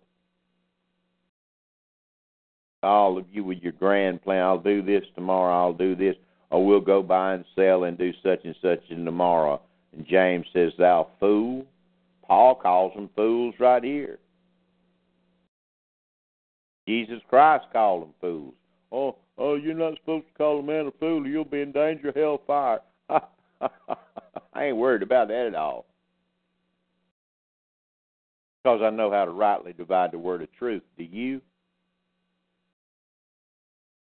[2.83, 6.15] All of you with your grand plan, I'll do this tomorrow, I'll do this,
[6.51, 9.61] or we'll go buy and sell and do such and such in tomorrow.
[9.93, 11.65] And James says, Thou fool.
[12.27, 14.19] Paul calls them fools right here.
[16.87, 18.53] Jesus Christ called them fools.
[18.91, 21.23] Oh, oh, you're not supposed to call a man a fool.
[21.23, 22.79] or You'll be in danger of hellfire.
[23.09, 25.85] I ain't worried about that at all.
[28.63, 30.83] Because I know how to rightly divide the word of truth.
[30.97, 31.41] Do you?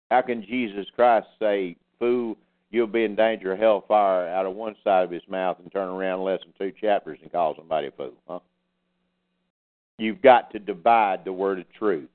[0.10, 2.38] How can Jesus Christ say, Fool,
[2.72, 5.90] you'll be in danger of hellfire out of one side of his mouth and turn
[5.90, 8.14] around less than two chapters and call somebody a fool?
[8.28, 8.40] Huh?
[9.98, 12.10] You've got to divide the word of truth.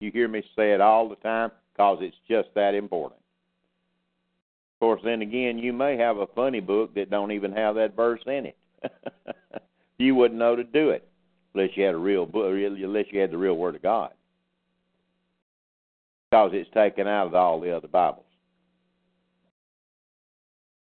[0.00, 3.20] You hear me say it all the time because it's just that important.
[4.76, 7.96] Of course, then again, you may have a funny book that don't even have that
[7.96, 8.56] verse in it.
[9.98, 11.08] you wouldn't know to do it
[11.54, 14.12] unless you had a real book, unless you had the real Word of God,
[16.30, 18.24] because it's taken out of all the other Bibles.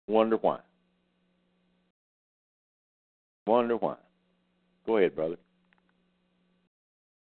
[0.08, 0.60] Wonder why?
[3.48, 3.96] Wonder why?
[4.86, 5.38] Go ahead, brother.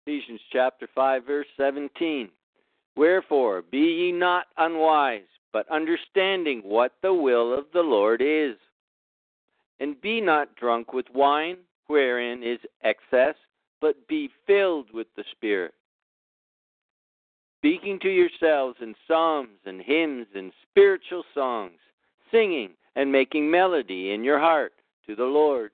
[0.07, 2.31] Ephesians chapter 5, verse 17.
[2.97, 5.23] Wherefore, be ye not unwise,
[5.53, 8.57] but understanding what the will of the Lord is.
[9.79, 13.35] And be not drunk with wine, wherein is excess,
[13.81, 15.75] but be filled with the Spirit.
[17.61, 21.79] Speaking to yourselves in psalms and hymns and spiritual songs,
[22.31, 24.73] singing and making melody in your heart
[25.07, 25.71] to the Lord.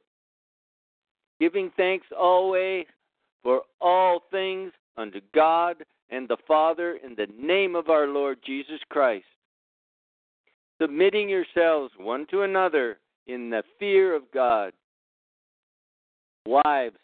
[1.39, 2.87] Giving thanks always
[3.45, 8.81] for all things unto God and the Father in the name of our Lord Jesus
[8.89, 9.27] Christ.
[10.83, 14.73] Submitting yourselves one to another in the fear of God.
[16.47, 16.97] Wives,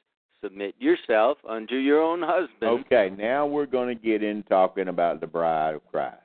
[0.43, 2.84] submit yourself unto your own husband.
[2.86, 6.16] Okay, now we're going to get in talking about the bride of Christ.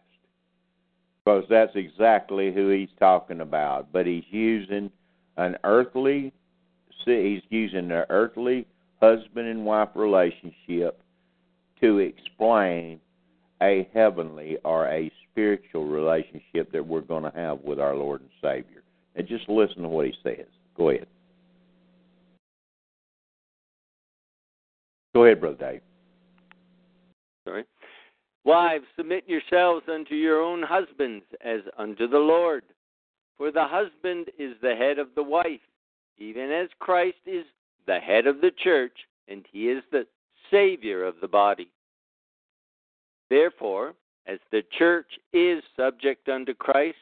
[1.24, 3.92] Because that's exactly who he's talking about.
[3.92, 4.90] But he's using
[5.36, 6.34] an earthly,
[7.06, 8.66] he's using an earthly
[9.02, 11.02] husband and wife relationship
[11.82, 13.00] to explain
[13.62, 18.30] a heavenly or a spiritual relationship that we're going to have with our Lord and
[18.42, 18.84] Savior.
[19.16, 20.46] And just listen to what he says.
[20.76, 21.08] Go ahead.
[25.18, 25.82] Go ahead, Brother Dave.
[27.44, 27.64] Sorry.
[28.44, 32.62] Wives, submit yourselves unto your own husbands as unto the Lord.
[33.40, 35.66] For the husband is the head of the wife,
[36.20, 37.46] even as Christ is
[37.88, 38.96] the head of the church,
[39.28, 40.06] and he is the
[40.52, 41.72] Savior of the body.
[43.32, 43.96] Therefore,
[44.28, 47.00] as the church is subject unto Christ,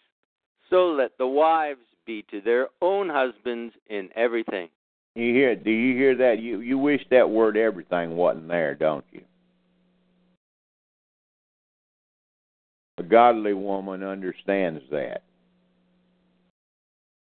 [0.70, 4.70] so let the wives be to their own husbands in everything.
[5.16, 5.56] You hear?
[5.56, 6.40] Do you hear that?
[6.40, 9.22] You you wish that word "everything" wasn't there, don't you?
[12.98, 15.24] A godly woman understands that,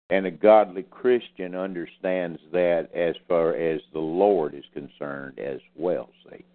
[0.09, 6.09] and a godly Christian understands that as far as the Lord is concerned as well.
[6.29, 6.45] See,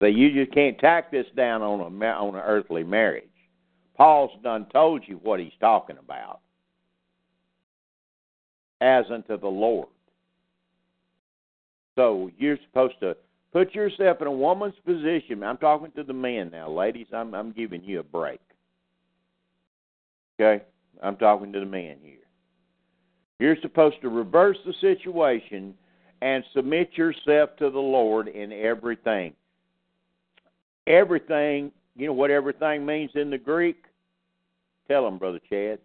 [0.00, 3.24] so you just can't tack this down on a on an earthly marriage.
[3.96, 6.40] Paul's done told you what he's talking about
[8.80, 9.88] as unto the Lord.
[11.96, 13.16] So you're supposed to
[13.52, 15.42] put yourself in a woman's position.
[15.42, 17.08] I'm talking to the men now, ladies.
[17.12, 18.40] I'm I'm giving you a break.
[20.40, 20.64] Okay?
[21.02, 22.18] I'm talking to the men here.
[23.40, 25.74] You're supposed to reverse the situation
[26.22, 29.32] and submit yourself to the Lord in everything.
[30.86, 33.84] Everything, you know what everything means in the Greek?
[34.88, 35.78] Tell them, Brother Chad.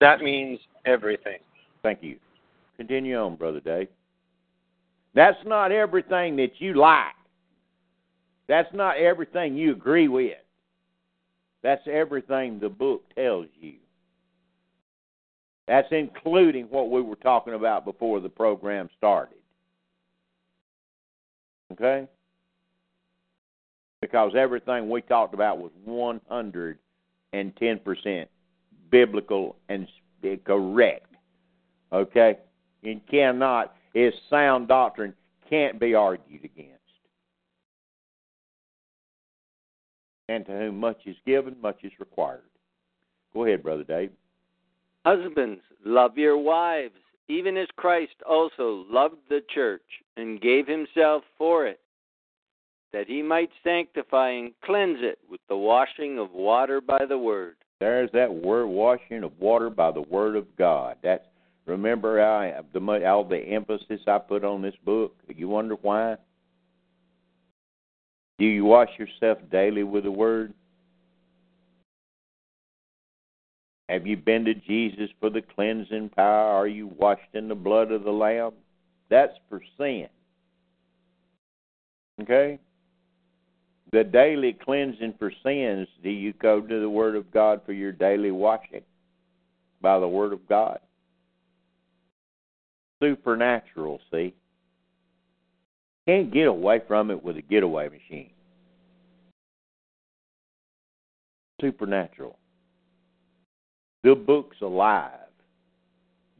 [0.00, 1.38] That means everything.
[1.82, 2.18] Thank you.
[2.76, 3.88] Continue on, Brother Dave.
[5.14, 7.14] That's not everything that you like.
[8.48, 10.38] That's not everything you agree with.
[11.62, 13.74] That's everything the book tells you.
[15.68, 19.38] That's including what we were talking about before the program started.
[21.72, 22.08] Okay?
[24.00, 28.26] Because everything we talked about was 110%
[28.90, 29.86] biblical and
[30.24, 31.14] s- correct.
[31.92, 32.38] Okay,
[32.82, 33.74] it cannot.
[33.94, 35.14] It's sound doctrine
[35.48, 36.78] can't be argued against.
[40.28, 42.40] And to whom much is given, much is required.
[43.34, 44.10] Go ahead, brother Dave.
[45.04, 46.94] Husbands, love your wives,
[47.28, 49.82] even as Christ also loved the church
[50.16, 51.80] and gave himself for it,
[52.92, 57.56] that he might sanctify and cleanse it with the washing of water by the word.
[57.82, 60.98] There's that word washing of water by the word of God.
[61.02, 61.24] That's
[61.66, 65.16] remember I the all the emphasis I put on this book.
[65.26, 66.14] You wonder why?
[68.38, 70.54] Do you wash yourself daily with the word?
[73.88, 76.52] Have you been to Jesus for the cleansing power?
[76.52, 78.52] Are you washed in the blood of the Lamb?
[79.10, 80.06] That's for sin.
[82.20, 82.60] Okay?
[83.92, 87.92] The daily cleansing for sins, do you go to the Word of God for your
[87.92, 88.80] daily washing?
[89.82, 90.78] By the Word of God.
[93.02, 94.34] Supernatural, see?
[96.08, 98.30] Can't get away from it with a getaway machine.
[101.60, 102.38] Supernatural.
[104.04, 105.10] The book's alive.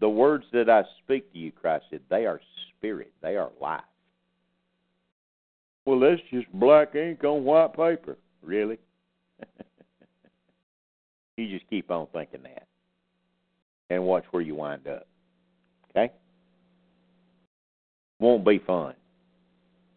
[0.00, 2.40] The words that I speak to you, Christ said, they are
[2.76, 3.12] spirit.
[3.22, 3.82] They are life.
[5.84, 8.16] Well, that's just black ink on white paper.
[8.42, 8.78] Really?
[11.36, 12.66] you just keep on thinking that.
[13.90, 15.06] And watch where you wind up.
[15.90, 16.12] Okay?
[18.20, 18.94] Won't be fun.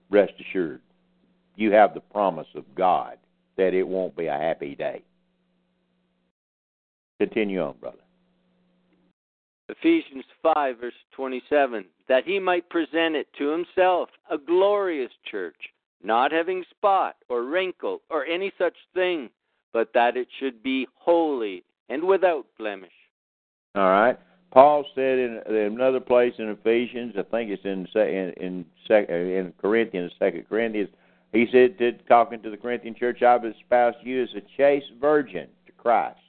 [0.09, 0.81] Rest assured.
[1.55, 3.17] You have the promise of God
[3.57, 5.03] that it won't be a happy day.
[7.19, 7.97] Continue on, brother.
[9.69, 15.55] Ephesians 5, verse 27, that he might present it to himself a glorious church,
[16.03, 19.29] not having spot or wrinkle or any such thing,
[19.73, 22.91] but that it should be holy and without blemish.
[23.75, 24.17] All right.
[24.51, 29.53] Paul said in, another place in Ephesians, I think it's in in in, uh, in
[29.59, 30.89] Corinthians, Second Corinthians.
[31.33, 35.49] He said, to, talking to the Corinthian church, I've espoused you as a chaste virgin
[35.65, 36.19] to Christ.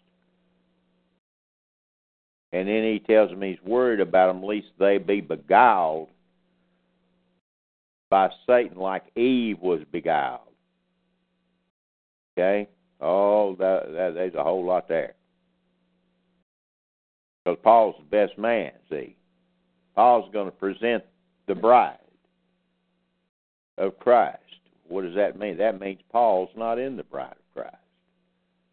[2.53, 6.09] And then he tells them he's worried about them, lest they be beguiled
[8.11, 10.41] by Satan like Eve was beguiled.
[12.39, 12.69] Okay?
[13.01, 15.15] Oh, that, that, there's a whole lot there.
[17.45, 19.17] Because Paul's the best man, see.
[19.95, 21.05] Paul's going to present
[21.47, 21.99] the bride
[23.79, 24.41] of Christ.
[24.89, 25.57] What does that mean?
[25.59, 27.77] That means Paul's not in the bride of Christ.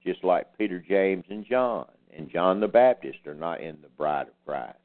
[0.06, 4.28] Just like Peter, James, and John and John the Baptist are not in the bride
[4.28, 4.78] of Christ.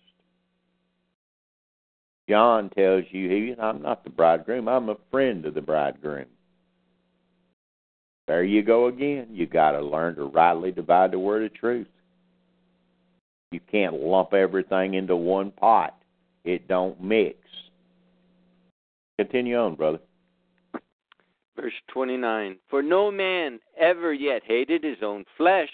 [2.29, 6.27] John tells you, he, I'm not the bridegroom, I'm a friend of the bridegroom.
[8.27, 9.29] There you go again.
[9.31, 11.87] You got to learn to rightly divide the word of truth.
[13.53, 15.97] You can't lump everything into one pot.
[16.45, 17.39] It don't mix.
[19.19, 20.01] Continue on, brother.
[21.57, 25.71] Verse 29 For no man ever yet hated his own flesh,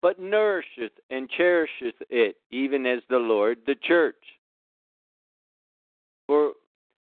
[0.00, 4.14] but nourisheth and cherisheth it, even as the Lord the church.
[6.26, 6.52] For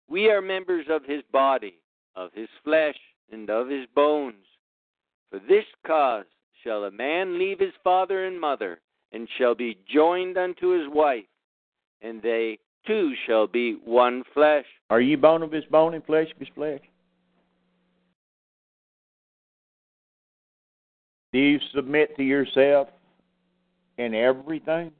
[0.09, 1.75] we are members of his body,
[2.17, 2.97] of his flesh,
[3.31, 4.45] and of his bones.
[5.31, 6.25] For this cause
[6.65, 8.81] shall a man leave his father and mother,
[9.13, 11.25] and shall be joined unto his wife,
[12.03, 14.67] and they two shall be one flesh.
[14.89, 16.81] Are you bone of his bone and flesh of his flesh?
[21.33, 22.89] Do you submit to yourself
[23.99, 24.91] in everything?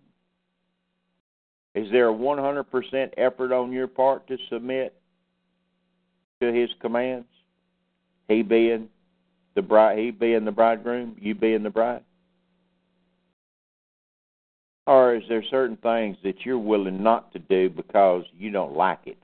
[1.75, 4.95] Is there a 100% effort on your part to submit
[6.41, 7.29] to his commands?
[8.29, 8.89] He being
[9.55, 12.03] the bride, he being the bridegroom, you being the bride?
[14.87, 19.01] Or is there certain things that you're willing not to do because you don't like
[19.07, 19.19] it?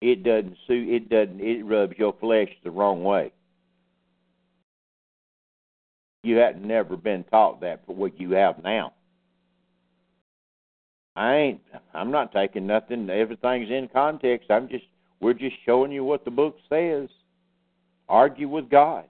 [0.00, 3.32] It doesn't suit it doesn't it rubs your flesh the wrong way.
[6.22, 8.92] You hadn't never been taught that for what you have now.
[11.16, 11.60] I ain't
[11.92, 14.50] I'm not taking nothing everything's in context.
[14.50, 14.84] I'm just
[15.20, 17.08] we're just showing you what the book says.
[18.08, 19.04] Argue with God.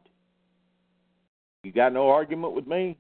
[1.65, 2.97] You got no argument with me?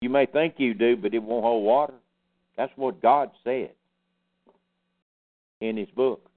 [0.00, 1.94] You may think you do, but it won't hold water.
[2.56, 3.70] That's what God said
[5.60, 6.28] in His book.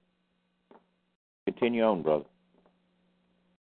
[1.46, 2.24] Continue on, brother.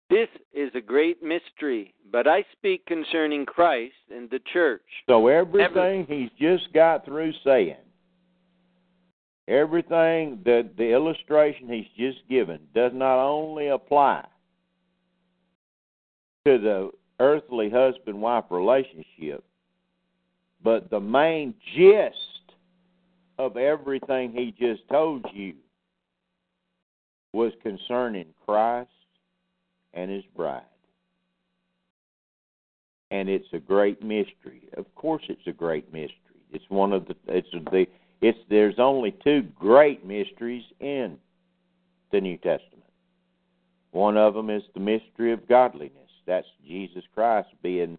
[0.09, 4.83] This is a great mystery, but I speak concerning Christ and the church.
[5.07, 7.77] So everything He's just got through saying,
[9.47, 14.25] everything that the illustration He's just given does not only apply
[16.45, 19.43] to the earthly husband wife relationship,
[20.63, 22.17] but the main gist
[23.37, 25.53] of everything he just told you
[27.33, 28.89] was concerning Christ
[29.93, 30.63] and his bride.
[33.11, 34.67] And it's a great mystery.
[34.75, 36.17] Of course it's a great mystery.
[36.51, 37.85] It's one of the it's the
[38.21, 41.17] it's there's only two great mysteries in
[42.11, 42.83] the New Testament.
[43.91, 46.09] One of them is the mystery of godliness.
[46.25, 47.97] That's Jesus Christ being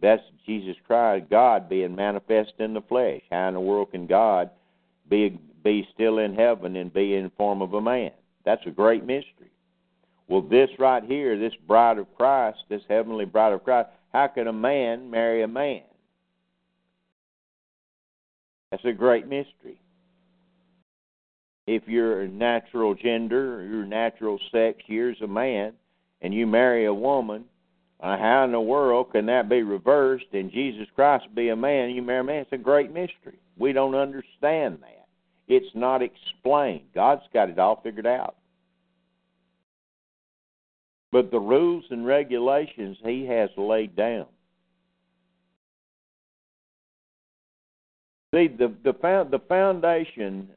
[0.00, 3.22] that's Jesus Christ, God being manifest in the flesh.
[3.30, 4.50] How in the world can God
[5.08, 8.10] be be still in heaven and be in form of a man?
[8.44, 9.50] That's a great mystery.
[10.28, 14.46] Well, this right here, this bride of Christ, this heavenly bride of Christ, how can
[14.46, 15.82] a man marry a man?
[18.70, 19.78] That's a great mystery.
[21.66, 25.74] If your natural gender, your natural sex, you're a man,
[26.20, 27.44] and you marry a woman,
[28.00, 31.86] uh, how in the world can that be reversed and Jesus Christ be a man
[31.86, 32.36] and you marry a man?
[32.42, 33.38] It's a great mystery.
[33.56, 35.06] We don't understand that.
[35.46, 36.86] It's not explained.
[36.94, 38.36] God's got it all figured out.
[41.14, 44.26] But the rules and regulations He has laid down.
[48.34, 48.92] See, the the
[49.30, 50.50] the foundation.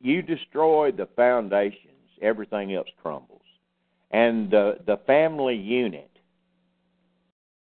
[0.00, 3.40] You destroy the foundations, everything else crumbles,
[4.12, 6.10] and the the family unit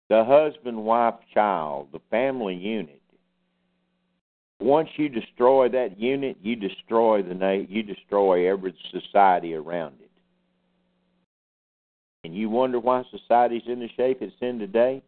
[0.09, 3.01] the husband, wife, child, the family unit.
[4.59, 10.08] Once you destroy that unit, you destroy the you destroy every society around it.
[12.23, 15.01] And you wonder why society's in the shape it's in today?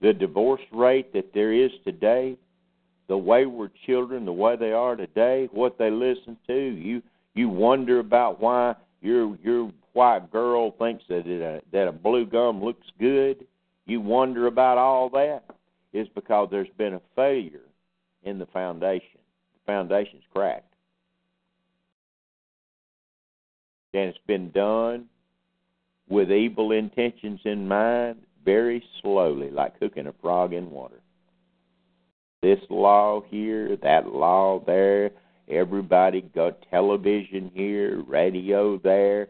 [0.00, 2.36] The divorce rate that there is today,
[3.06, 7.02] the wayward children, the way they are today, what they listen to, you
[7.34, 12.26] you wonder about why your your white girl thinks that it, uh, that a blue
[12.26, 13.46] gum looks good
[13.86, 15.44] you wonder about all that
[15.92, 17.60] is because there's been a failure
[18.22, 19.18] in the foundation.
[19.54, 20.72] The foundation's cracked.
[23.92, 25.06] And it's been done
[26.08, 31.00] with evil intentions in mind, very slowly, like cooking a frog in water.
[32.42, 35.10] This law here, that law there,
[35.48, 39.28] everybody got television here, radio there,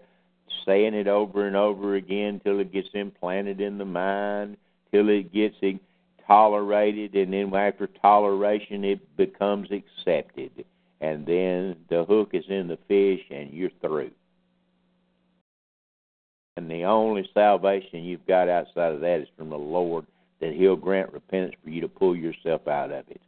[0.66, 4.56] saying it over and over again till it gets implanted in the mind,
[4.92, 5.56] till it gets
[6.26, 10.64] tolerated, and then after toleration, it becomes accepted.
[11.00, 14.10] And then the hook is in the fish, and you're through.
[16.56, 20.06] And the only salvation you've got outside of that is from the Lord,
[20.40, 23.20] that He'll grant repentance for you to pull yourself out of it.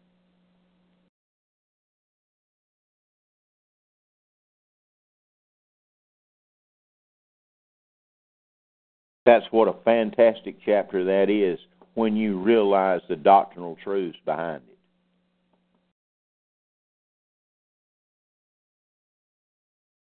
[9.24, 11.58] That's what a fantastic chapter that is
[11.94, 14.78] when you realize the doctrinal truths behind it.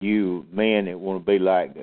[0.02, 1.74] You men that want to be like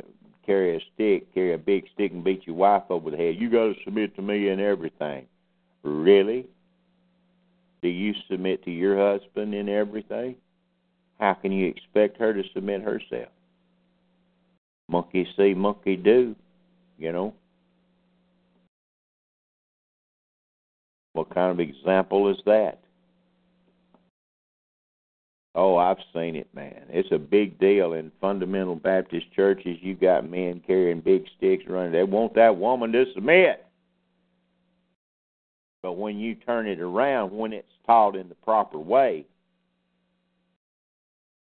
[0.47, 3.37] carry a stick, carry a big stick and beat your wife over the head.
[3.39, 5.27] You got to submit to me in everything.
[5.83, 6.47] Really?
[7.83, 10.37] Do you submit to your husband in everything?
[11.21, 13.29] How can you expect her to submit herself?
[14.89, 16.35] Monkey see, monkey do
[16.99, 17.35] you know?
[21.13, 22.84] What kind of example is that?
[25.57, 26.87] Oh, I've seen it, man.
[26.89, 29.79] It's a big deal in fundamental Baptist churches.
[29.81, 31.93] You got men carrying big sticks running.
[31.93, 33.65] They want that woman to submit.
[35.81, 39.27] But when you turn it around, when it's taught in the proper way,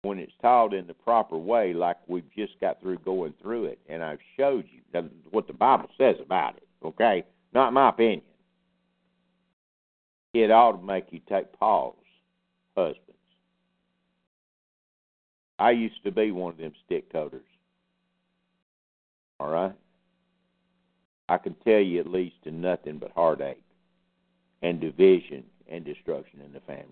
[0.03, 3.79] when it's taught in the proper way, like we've just got through going through it,
[3.89, 4.81] and I've showed you
[5.31, 7.23] what the Bible says about it, okay?
[7.53, 8.23] Not my opinion.
[10.33, 11.95] It ought to make you take pause,
[12.77, 13.10] husbands.
[15.61, 17.45] I used to be one of them stick toters.
[19.39, 19.75] All right?
[21.29, 23.63] I can tell you it leads to nothing but heartache
[24.63, 26.85] and division and destruction in the family.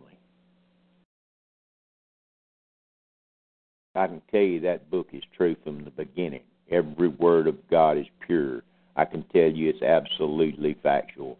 [3.94, 6.42] I can tell you that book is true from the beginning.
[6.70, 8.62] Every word of God is pure.
[8.96, 11.38] I can tell you it's absolutely factual.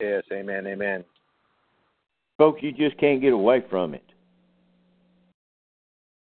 [0.00, 1.04] Yes, amen, amen.
[2.38, 4.04] Folks, you just can't get away from it.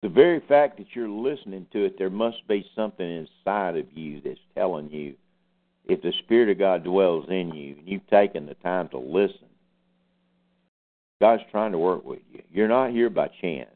[0.01, 4.21] The very fact that you're listening to it, there must be something inside of you
[4.21, 5.15] that's telling you
[5.85, 9.49] if the Spirit of God dwells in you and you've taken the time to listen
[11.21, 12.41] God's trying to work with you.
[12.51, 13.69] You're not here by chance.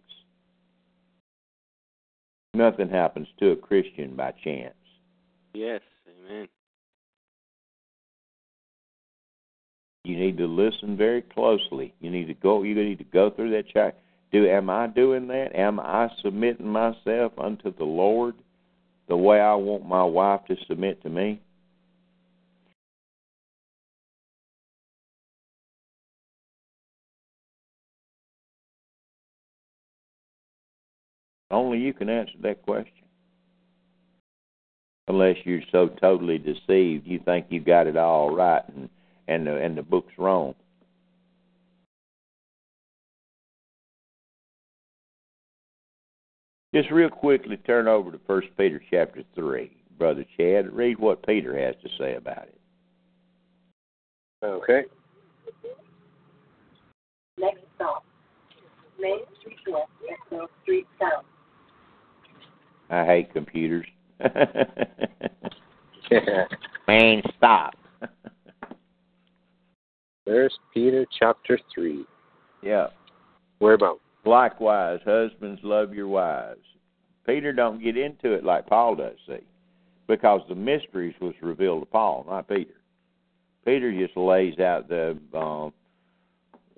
[2.54, 4.76] Nothing happens to a Christian by chance.
[5.54, 6.48] Yes, amen.
[10.04, 11.94] You need to listen very closely.
[12.02, 12.64] You need to go.
[12.64, 13.96] You need to go through that check.
[14.34, 15.56] Do am I doing that?
[15.56, 18.36] Am I submitting myself unto the Lord
[19.08, 21.40] the way I want my wife to submit to me?
[31.50, 32.92] Only you can answer that question.
[35.08, 38.90] Unless you're so totally deceived, you think you've got it all right and
[39.28, 40.56] and the and the book's wrong.
[46.74, 50.74] Just real quickly turn over to First Peter chapter three, Brother Chad.
[50.74, 52.60] Read what Peter has to say about it.
[54.44, 54.84] Okay.
[57.38, 58.04] Next stop.
[59.00, 59.90] Main Street West,
[60.32, 61.26] Expo Street South.
[62.90, 63.86] I hate computers.
[66.88, 67.76] Main stop.
[70.34, 72.06] First Peter chapter three.
[72.64, 72.88] yeah.
[73.60, 74.00] Where about?
[74.26, 76.64] Likewise, husbands, love your wives.
[77.24, 79.46] Peter don't get into it like Paul does, see,
[80.08, 82.74] because the mysteries was revealed to Paul, not Peter.
[83.64, 85.20] Peter just lays out the.
[85.38, 85.72] Um,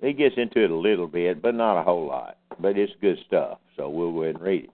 [0.02, 2.36] he gets into it a little bit, but not a whole lot.
[2.60, 4.70] But it's good stuff, so we'll go ahead and read it.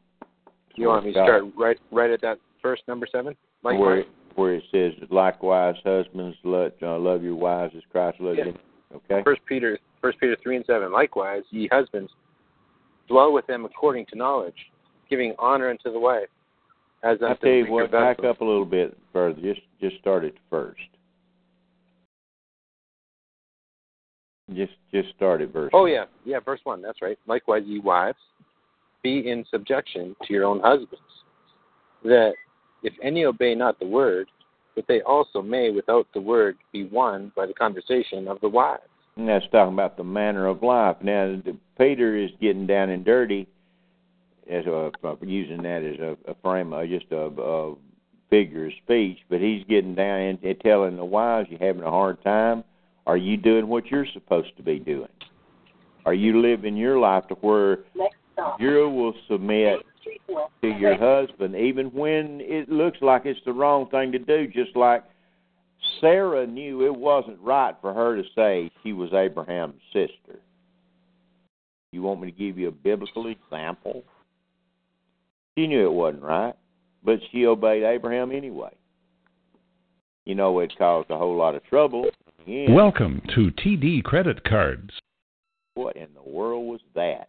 [0.74, 3.36] You want me to start right right at that first number seven?
[3.60, 4.04] where Likewise?
[4.34, 8.58] where it says, likewise, husbands, let uh, love your wives as Christ loved.
[8.94, 9.22] Okay.
[9.24, 10.92] First Peter First Peter three and seven.
[10.92, 12.10] Likewise, ye husbands,
[13.08, 14.56] dwell with them according to knowledge,
[15.08, 16.28] giving honor unto the wife,
[17.02, 19.40] as I tell you what, back up a little bit further.
[19.40, 20.80] Just just start at first.
[24.54, 25.70] Just just start at verse.
[25.72, 26.40] Oh yeah, yeah.
[26.40, 26.82] Verse one.
[26.82, 27.18] That's right.
[27.26, 28.18] Likewise, ye wives,
[29.02, 30.96] be in subjection to your own husbands,
[32.04, 32.32] that
[32.82, 34.28] if any obey not the word,
[34.76, 38.78] that they also may without the word be won by the conversation of the wise.
[39.16, 40.96] And that's talking about the manner of life.
[41.02, 43.46] Now, the, Peter is getting down and dirty,
[44.50, 47.74] as a, uh, using that as a, a frame, of just a, a
[48.30, 49.18] figure of speech.
[49.28, 52.64] But he's getting down and, and telling the wise, "You're having a hard time.
[53.06, 55.08] Are you doing what you're supposed to be doing?
[56.06, 58.16] Are you living your life to where Next
[58.58, 59.91] you will submit Main Street West.
[60.04, 64.76] To your husband, even when it looks like it's the wrong thing to do, just
[64.76, 65.04] like
[66.00, 70.40] Sarah knew it wasn't right for her to say she was Abraham's sister.
[71.92, 74.02] You want me to give you a biblical example?
[75.56, 76.54] She knew it wasn't right,
[77.04, 78.74] but she obeyed Abraham anyway.
[80.24, 82.06] You know, it caused a whole lot of trouble.
[82.46, 82.70] Yeah.
[82.70, 84.90] Welcome to TD Credit Cards.
[85.74, 87.28] what in the world was that?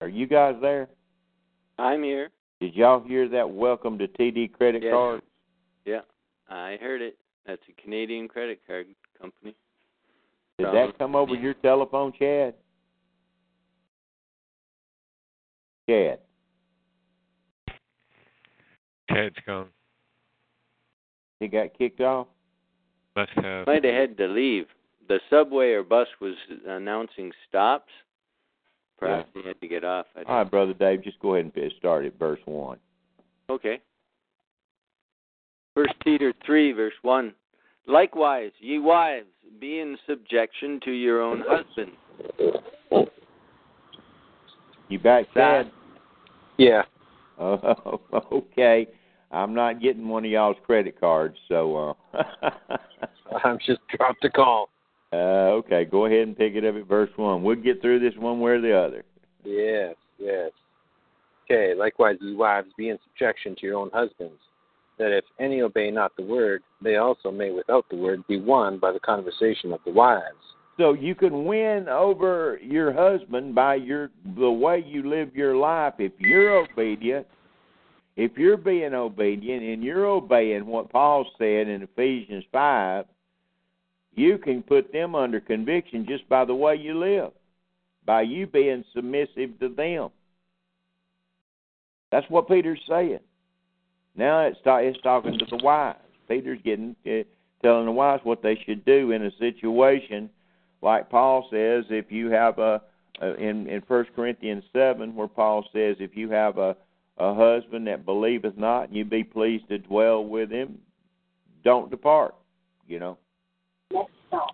[0.00, 0.88] Are you guys there?
[1.78, 2.30] I'm here.
[2.60, 3.48] Did y'all hear that?
[3.48, 4.92] Welcome to TD Credit Yes.
[4.92, 5.22] Card.
[5.84, 6.00] Yeah,
[6.48, 7.18] I heard it.
[7.46, 8.86] That's a Canadian credit card
[9.20, 9.54] company.
[10.58, 12.54] Did From- that come over your telephone, Chad?
[15.88, 16.20] Chad.
[19.10, 19.70] Ted's gone.
[21.40, 22.28] He got kicked off?
[23.16, 23.66] Must have.
[23.66, 24.66] Might have had to leave.
[25.08, 26.36] The subway or bus was
[26.66, 27.90] announcing stops.
[29.00, 30.06] Perhaps he had to get off.
[30.14, 32.78] I All right, Brother Dave, just go ahead and start at verse 1.
[33.48, 33.80] Okay.
[35.74, 37.32] First Peter three, verse one.
[37.86, 39.26] Likewise, ye wives,
[39.60, 41.96] be in subjection to your own husbands.
[44.88, 45.70] You back, Chad?
[46.58, 46.82] Yeah.
[47.38, 48.00] Oh,
[48.32, 48.88] okay.
[49.30, 52.22] I'm not getting one of y'all's credit cards, so uh
[53.44, 54.68] I'm just dropped a call.
[55.12, 57.42] Uh okay, go ahead and pick it up at verse 1.
[57.42, 59.04] We'll get through this one way or the other.
[59.44, 60.50] Yes, yes.
[61.44, 64.38] Okay, likewise, ye wives, be in subjection to your own husbands,
[64.98, 68.78] that if any obey not the word, they also may without the word be won
[68.78, 70.36] by the conversation of the wives.
[70.80, 75.94] So you can win over your husband by your the way you live your life
[75.98, 77.26] if you're obedient.
[78.16, 83.04] If you're being obedient and you're obeying what Paul said in Ephesians five,
[84.14, 87.32] you can put them under conviction just by the way you live,
[88.04, 90.10] by you being submissive to them.
[92.10, 93.20] That's what Peter's saying.
[94.16, 95.98] Now it's it's talking to the wives.
[96.28, 97.22] Peter's getting uh,
[97.62, 100.30] telling the wives what they should do in a situation
[100.82, 102.80] like Paul says, if you have a,
[103.20, 106.76] a in in First Corinthians seven, where Paul says, if you have a
[107.18, 110.78] a husband that believeth not, and you be pleased to dwell with him,
[111.62, 112.34] don't depart.
[112.86, 113.18] You know,
[113.92, 114.50] Next stop.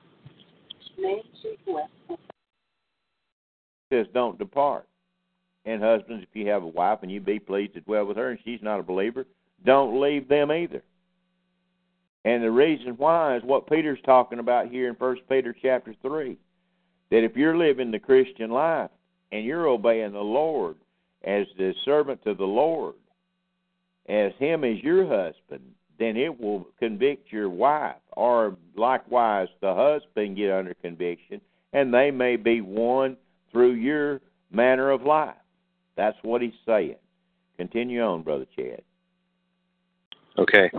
[3.93, 4.87] Says don't depart.
[5.64, 8.30] And husbands, if you have a wife and you be pleased to dwell with her
[8.30, 9.26] and she's not a believer,
[9.64, 10.82] don't leave them either.
[12.24, 16.39] And the reason why is what Peter's talking about here in First Peter chapter three.
[17.11, 18.91] That if you're living the Christian life
[19.30, 20.76] and you're obeying the Lord
[21.24, 22.95] as the servant to the Lord,
[24.09, 25.62] as him as your husband,
[25.99, 31.40] then it will convict your wife, or likewise the husband get under conviction,
[31.72, 33.16] and they may be won
[33.52, 35.36] through your manner of life.
[35.96, 36.96] That's what he's saying.
[37.56, 38.82] Continue on, Brother Chad.
[40.38, 40.70] Okay.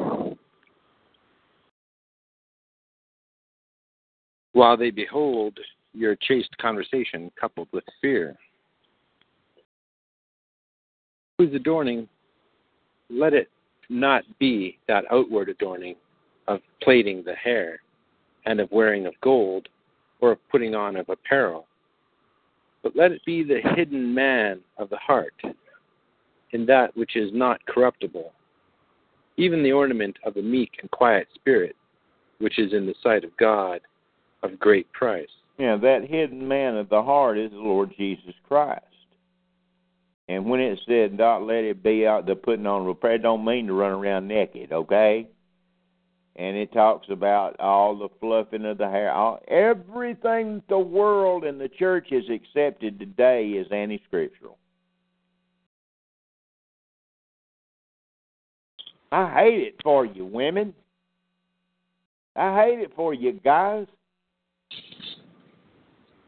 [4.54, 5.58] While they behold
[5.94, 8.36] your chaste conversation coupled with fear,
[11.38, 12.08] whose adorning,
[13.10, 13.50] let it
[13.90, 15.96] not be that outward adorning
[16.48, 17.80] of plaiting the hair,
[18.46, 19.68] and of wearing of gold,
[20.22, 21.68] or of putting on of apparel,
[22.84, 25.34] but let it be the hidden man of the heart,
[26.52, 28.32] in that which is not corruptible,
[29.36, 31.76] even the ornament of a meek and quiet spirit,
[32.40, 33.82] which is in the sight of God
[34.44, 35.28] of great price.
[35.58, 38.84] Yeah, that hidden man of the heart is the Lord Jesus Christ.
[40.30, 43.46] And when it said not let it be out the putting on repair, it don't
[43.46, 45.28] mean to run around naked, okay?
[46.38, 49.12] And it talks about all the fluffing of the hair.
[49.12, 54.58] All, everything the world and the church has accepted today is anti scriptural.
[59.12, 60.74] I hate it for you, women.
[62.36, 63.88] I hate it for you guys.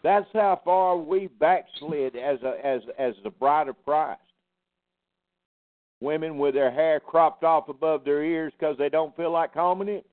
[0.01, 4.22] That's how far we backslid as a as as the bride of Christ.
[6.02, 9.89] Women with their hair cropped off above their ears because they don't feel like combing
[9.89, 10.06] it.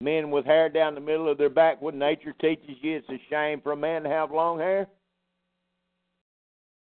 [0.00, 3.20] Men with hair down the middle of their back when nature teaches you it's a
[3.30, 4.86] shame for a man to have long hair.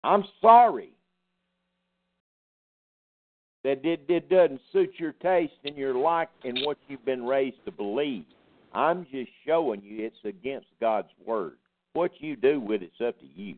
[0.04, 0.92] I'm sorry
[3.64, 7.58] that it, it doesn't suit your taste and your like and what you've been raised
[7.66, 8.26] to believe.
[8.74, 11.58] I'm just showing you it's against God's word.
[11.94, 13.56] What you do with it's up to you.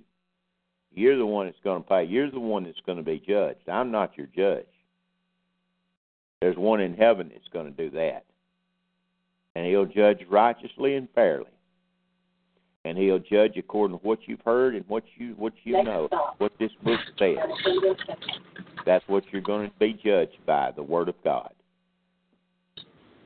[0.94, 2.04] You're the one that's going to pay.
[2.04, 3.70] You're the one that's going to be judged.
[3.70, 4.66] I'm not your judge.
[6.42, 8.26] There's one in heaven that's going to do that.
[9.56, 11.46] And he'll judge righteously and fairly.
[12.84, 16.52] And he'll judge according to what you've heard and what you what you know, what
[16.60, 17.38] this book says.
[18.86, 21.54] That's what you're going to be judged by, the Word of God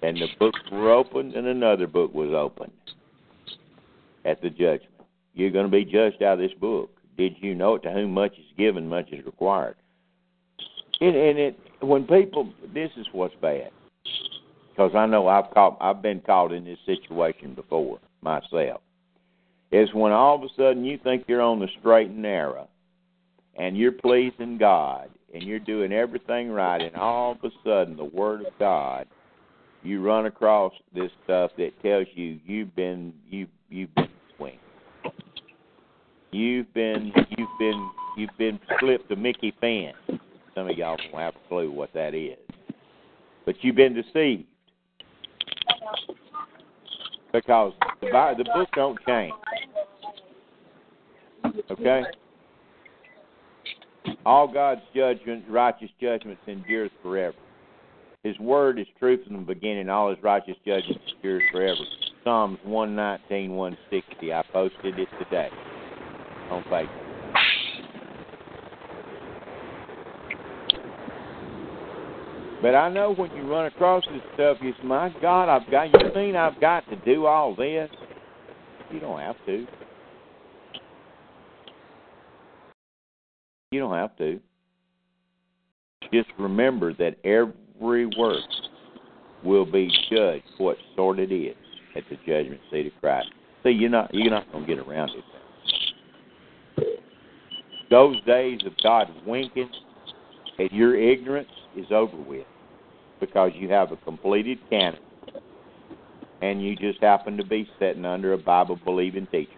[0.05, 2.71] and the books were opened, and another book was opened
[4.23, 4.91] at the judgment.
[5.33, 6.89] You're going to be judged out of this book.
[7.17, 7.83] Did you know it?
[7.83, 9.75] To whom much is given, much is required.
[11.01, 13.69] And, and it when people, this is what's bad,
[14.69, 18.81] because I know I've caught, I've been caught in this situation before myself.
[19.71, 22.69] Is when all of a sudden you think you're on the straight and narrow,
[23.55, 28.05] and you're pleasing God, and you're doing everything right, and all of a sudden the
[28.05, 29.07] Word of God
[29.83, 34.57] you run across this stuff that tells you you've been you you've been swing.
[36.35, 39.93] You've been you've been you've been flipped a Mickey Finn.
[40.53, 42.35] Some of y'all don't have a clue what that is.
[43.45, 44.43] But you've been deceived.
[47.31, 47.71] Because
[48.01, 49.33] the the book don't change.
[51.71, 52.03] Okay?
[54.25, 57.37] All God's judgment, righteous judgments endures forever.
[58.23, 59.87] His word is truth from the beginning.
[59.87, 61.79] All his righteous judgments endures forever.
[62.25, 64.33] Psalms 119, 160.
[64.33, 65.49] I posted it today
[66.49, 67.05] on Facebook.
[72.61, 76.11] But I know when you run across this stuff, say, "My God, I've got." You
[76.15, 77.91] mean I've got to do all this?
[78.91, 79.67] You don't have to.
[83.71, 84.39] You don't have to.
[86.11, 88.43] Just remember that every work
[89.43, 91.55] will be judged what sort it is
[91.95, 93.29] at the judgment seat of Christ.
[93.63, 95.23] See, you're not you're not to get around it.
[97.89, 99.69] Those days of God winking
[100.59, 102.47] at your ignorance is over with
[103.19, 104.99] because you have a completed canon
[106.41, 109.51] and you just happen to be sitting under a Bible believing teacher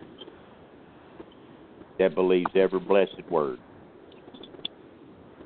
[2.00, 3.60] that believes every blessed word.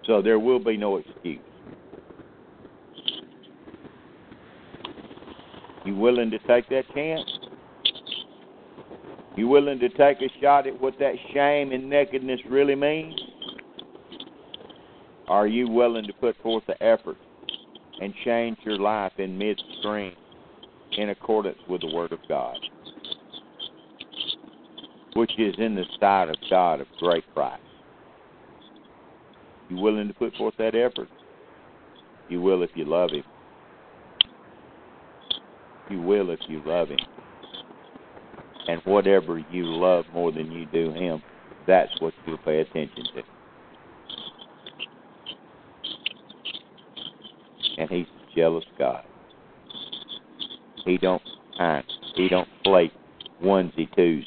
[0.06, 1.40] So there will be no excuse.
[5.86, 7.41] You willing to take that chance?
[9.36, 13.20] You willing to take a shot at what that shame and nakedness really means?
[15.28, 17.18] Are you willing to put forth the effort
[18.02, 20.14] and change your life in midstream
[20.98, 22.58] in accordance with the Word of God?
[25.14, 27.60] which is in the sight of God of great price.
[29.70, 31.10] You willing to put forth that effort?
[32.30, 33.24] You will if you love Him.
[35.90, 37.00] You will if you love Him.
[38.72, 41.22] And whatever you love more than you do Him,
[41.68, 43.22] that's what you'll pay attention to.
[47.78, 49.04] And He's a jealous God.
[50.86, 51.22] He don't
[51.60, 51.84] mind.
[52.16, 52.90] He don't play
[53.44, 54.24] onesie twosies.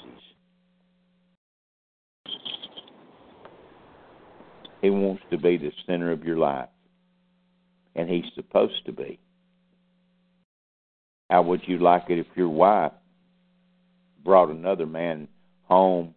[4.83, 6.69] He wants to be the center of your life.
[7.97, 9.19] And he's supposed to be.
[11.31, 12.93] How would you like it if your wife
[14.25, 15.29] brought another man
[15.65, 16.15] home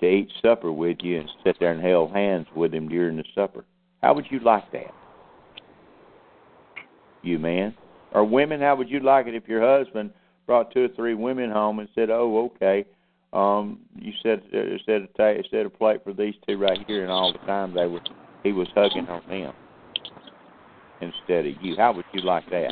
[0.00, 3.24] to eat supper with you and sit there and held hands with him during the
[3.34, 3.64] supper?
[4.02, 4.92] How would you like that?
[7.22, 7.74] You man?
[8.12, 10.10] Or women, how would you like it if your husband
[10.46, 12.84] brought two or three women home and said, "Oh, okay,
[13.32, 17.02] um, you said uh, set a ta- set a plate for these two right here,"
[17.02, 18.00] and all the time they were
[18.42, 19.54] he was hugging on them
[21.00, 21.76] instead of you.
[21.76, 22.70] How would you like that?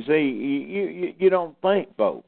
[0.00, 2.26] You see, you you, you don't think, folks.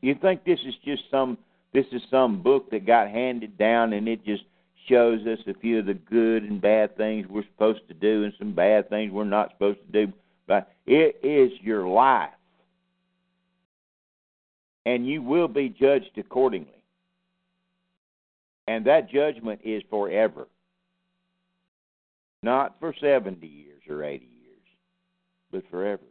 [0.00, 1.38] You think this is just some
[1.72, 4.42] this is some book that got handed down and it just
[4.88, 8.32] shows us a few of the good and bad things we're supposed to do and
[8.38, 10.12] some bad things we're not supposed to do.
[10.48, 12.30] But it is your life.
[14.84, 16.82] And you will be judged accordingly.
[18.66, 20.48] And that judgment is forever.
[22.42, 24.62] Not for 70 years or 80 years,
[25.52, 26.02] but forever.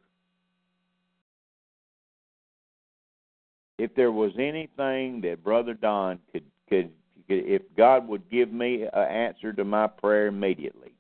[3.80, 6.92] If there was anything that Brother Don could could
[7.30, 10.92] if God would give me an answer to my prayer immediately,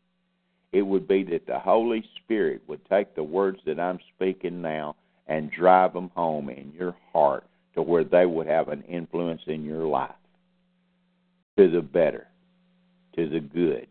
[0.71, 4.95] it would be that the Holy Spirit would take the words that I'm speaking now
[5.27, 7.43] and drive them home in your heart
[7.75, 10.11] to where they would have an influence in your life
[11.57, 12.27] to the better,
[13.15, 13.87] to the good,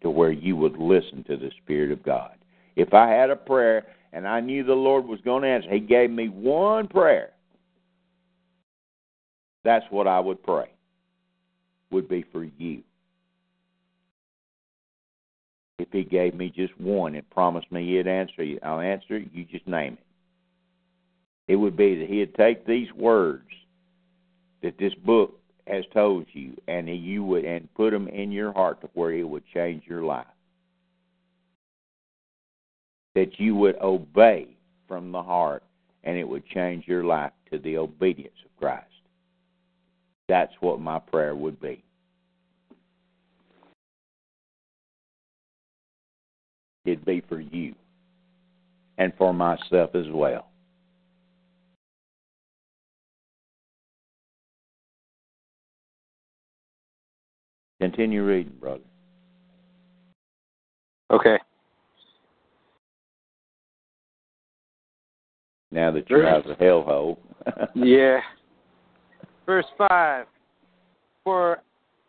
[0.00, 2.32] to where you would listen to the Spirit of God.
[2.76, 5.80] If I had a prayer and I knew the Lord was going to answer, He
[5.80, 7.32] gave me one prayer.
[9.66, 10.70] That's what I would pray
[11.90, 12.82] would be for you.
[15.80, 19.28] If he gave me just one and promised me he'd answer you, I'll answer it,
[19.32, 21.52] you just name it.
[21.52, 23.48] It would be that he'd take these words
[24.62, 25.36] that this book
[25.66, 29.28] has told you and you would and put them in your heart to where it
[29.28, 30.26] would change your life.
[33.16, 34.46] That you would obey
[34.86, 35.64] from the heart
[36.04, 38.86] and it would change your life to the obedience of Christ.
[40.28, 41.82] That's what my prayer would be.
[46.84, 47.74] It'd be for you
[48.98, 50.48] and for myself as well.
[57.80, 58.82] Continue reading, brother.
[61.10, 61.36] Okay.
[65.70, 67.18] Now that you're out of the hellhole.
[67.74, 68.20] yeah.
[69.46, 70.26] Verse 5
[71.24, 71.62] For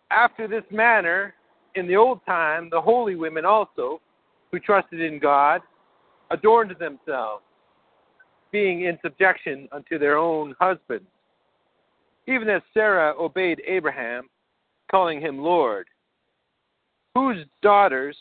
[0.09, 1.35] after this manner,
[1.75, 4.01] in the old time, the holy women also,
[4.51, 5.61] who trusted in God,
[6.31, 7.43] adorned themselves,
[8.51, 11.07] being in subjection unto their own husbands,
[12.27, 14.29] even as Sarah obeyed Abraham,
[14.89, 15.87] calling him Lord,
[17.13, 18.17] whose daughters,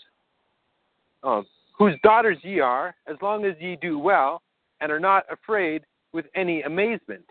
[1.22, 1.44] oh,
[1.78, 4.42] whose daughters ye are, as long as ye do well,
[4.80, 7.24] and are not afraid with any amazement.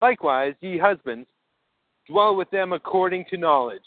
[0.00, 1.28] Likewise, ye husbands,
[2.08, 3.82] dwell with them according to knowledge,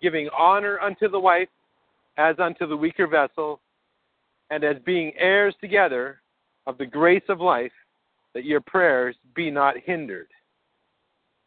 [0.00, 1.48] giving honor unto the wife
[2.16, 3.60] as unto the weaker vessel,
[4.50, 6.20] and as being heirs together
[6.66, 7.72] of the grace of life,
[8.34, 10.28] that your prayers be not hindered.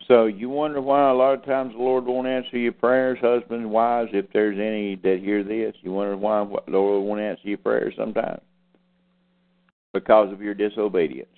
[0.07, 3.67] So you wonder why a lot of times the Lord won't answer your prayers, husbands,
[3.67, 5.75] wives, if there's any that hear this.
[5.81, 8.41] You wonder why the Lord won't answer your prayers sometimes?
[9.93, 11.29] Because of your disobedience.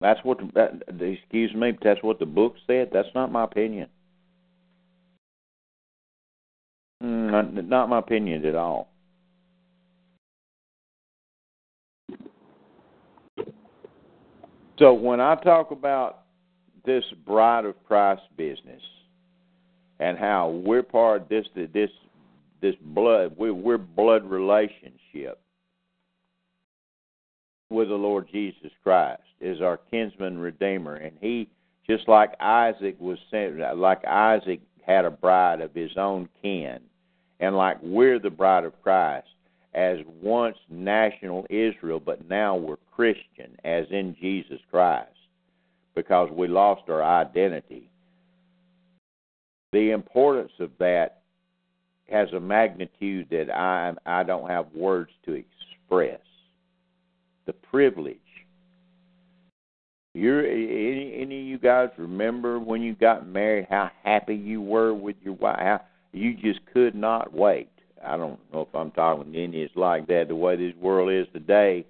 [0.00, 2.88] That's what that, excuse me, but that's what the book said.
[2.92, 3.88] That's not my opinion.
[7.00, 8.88] Hmm, not, not my opinion at all.
[14.78, 16.22] So when I talk about
[16.86, 18.80] this bride of Christ business
[19.98, 21.90] and how we're part of this this
[22.62, 25.38] this blood we're, we're blood relationship
[27.70, 31.48] with the Lord Jesus Christ is our kinsman redeemer and he
[31.88, 36.80] just like Isaac was sent like Isaac had a bride of his own kin
[37.40, 39.28] and like we're the bride of Christ
[39.74, 45.08] as once national Israel, but now we're Christian, as in Jesus Christ,
[45.94, 47.88] because we lost our identity.
[49.72, 51.22] The importance of that
[52.10, 56.20] has a magnitude that I I don't have words to express.
[57.50, 58.16] The privilege.
[60.14, 64.94] You're any any of you guys remember when you got married how happy you were
[64.94, 65.58] with your wife?
[65.58, 65.80] How
[66.12, 67.68] you just could not wait.
[68.06, 71.10] I don't know if I'm talking to any it's like that the way this world
[71.10, 71.84] is today.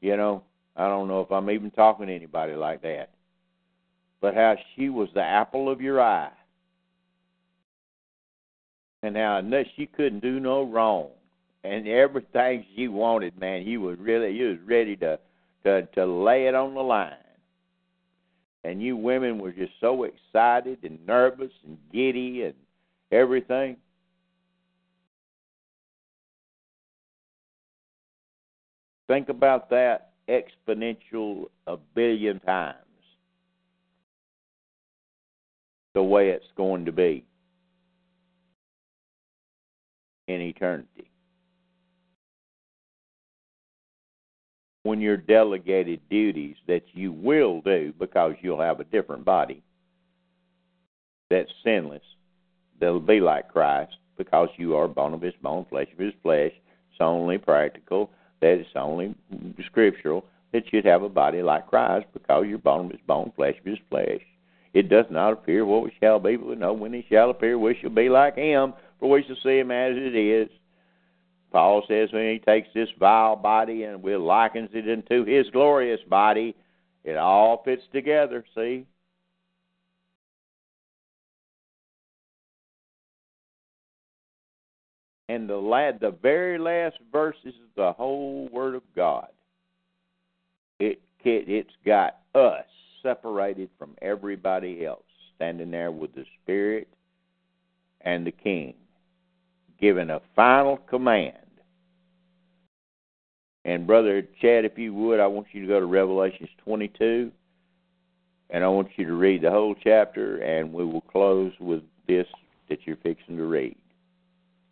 [0.00, 0.42] You know,
[0.76, 3.10] I don't know if I'm even talking to anybody like that.
[4.22, 6.30] But how she was the apple of your eye
[9.02, 9.42] and now
[9.76, 11.10] she couldn't do no wrong,
[11.66, 15.18] and everything she wanted, man, you was really you was ready to
[15.64, 17.12] to to lay it on the line.
[18.64, 22.54] And you women were just so excited and nervous and giddy and
[23.12, 23.76] everything.
[29.08, 32.76] Think about that exponential a billion times
[35.94, 37.24] the way it's going to be
[40.26, 41.10] in eternity.
[44.86, 49.60] When you're delegated duties that you will do because you'll have a different body
[51.28, 52.04] that's sinless,
[52.78, 56.52] that'll be like Christ because you are bone of his bone, flesh of his flesh.
[56.92, 58.10] It's only practical,
[58.40, 59.16] that it's only
[59.66, 63.58] scriptural that you'd have a body like Christ because you're bone of his bone, flesh
[63.58, 64.20] of his flesh.
[64.72, 67.58] It does not appear what we shall be, but we know when he shall appear
[67.58, 70.48] we shall be like him, for we shall see him as it is.
[71.56, 76.02] Paul says when he takes this vile body and will likens it into his glorious
[76.06, 76.54] body,
[77.02, 78.84] it all fits together, see?
[85.30, 89.28] And the lad, the very last verses of the whole Word of God,
[90.78, 92.66] it, it it's got us
[93.02, 96.86] separated from everybody else, standing there with the Spirit
[98.02, 98.74] and the King
[99.80, 101.45] giving a final command.
[103.66, 107.32] And Brother Chad, if you would, I want you to go to Revelations 22,
[108.50, 112.28] and I want you to read the whole chapter, and we will close with this
[112.68, 113.76] that you're fixing to read.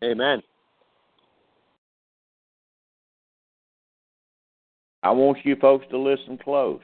[0.05, 0.41] Amen.
[5.03, 6.81] I want you folks to listen close,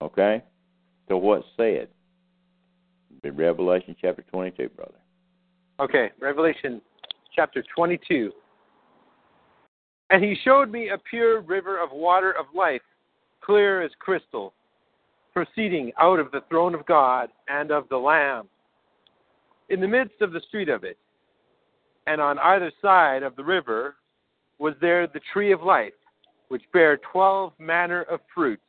[0.00, 0.40] okay,
[1.08, 1.88] to what's said
[3.24, 4.94] in Revelation chapter 22, brother.
[5.80, 6.80] Okay, Revelation
[7.34, 8.30] chapter 22.
[10.14, 12.82] And he showed me a pure river of water of life,
[13.40, 14.54] clear as crystal,
[15.32, 18.46] proceeding out of the throne of God and of the Lamb,
[19.70, 20.96] in the midst of the street of it.
[22.06, 23.96] And on either side of the river
[24.60, 25.92] was there the tree of life,
[26.46, 28.62] which bare twelve manner of fruits,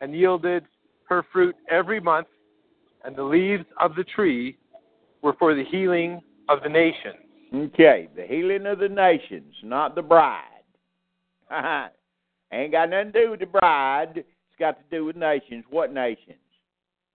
[0.00, 0.64] and yielded
[1.08, 2.26] her fruit every month,
[3.04, 4.58] and the leaves of the tree
[5.22, 7.25] were for the healing of the nations.
[7.54, 10.42] Okay, the healing of the nations, not the bride.
[12.52, 14.12] Ain't got nothing to do with the bride.
[14.16, 15.64] It's got to do with nations.
[15.70, 16.38] What nations?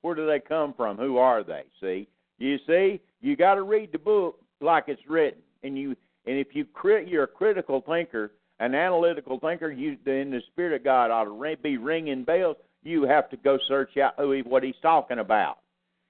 [0.02, 0.98] Where do they come from?
[0.98, 1.64] Who are they?
[1.80, 2.08] See,
[2.38, 5.96] you see, you got to read the book like it's written, and you
[6.26, 10.74] and if you crit, you're a critical thinker, an analytical thinker, you in the spirit
[10.74, 12.58] of God ought to be ringing bells.
[12.84, 15.58] You have to go search out who he, what he's talking about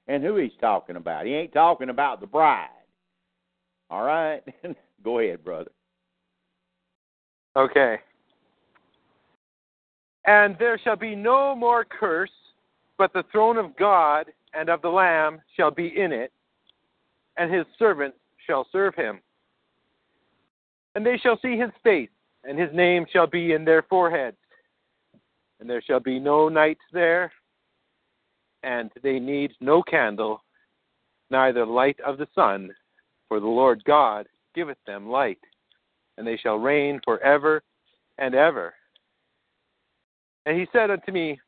[0.07, 1.25] and who he's talking about.
[1.25, 2.69] He ain't talking about the bride.
[3.91, 4.41] All right?
[5.03, 5.71] Go ahead, brother.
[7.57, 7.97] Okay.
[10.25, 12.31] And there shall be no more curse,
[12.97, 16.31] but the throne of God and of the Lamb shall be in it,
[17.37, 19.19] and his servants shall serve him.
[20.95, 22.09] And they shall see his face,
[22.43, 24.37] and his name shall be in their foreheads.
[25.59, 27.31] And there shall be no night there,
[28.63, 30.43] and they need no candle,
[31.29, 32.71] neither light of the sun,
[33.31, 35.39] for the Lord God giveth them light,
[36.17, 37.63] and they shall reign for ever
[38.17, 38.73] and ever.
[40.45, 41.39] And he said unto me,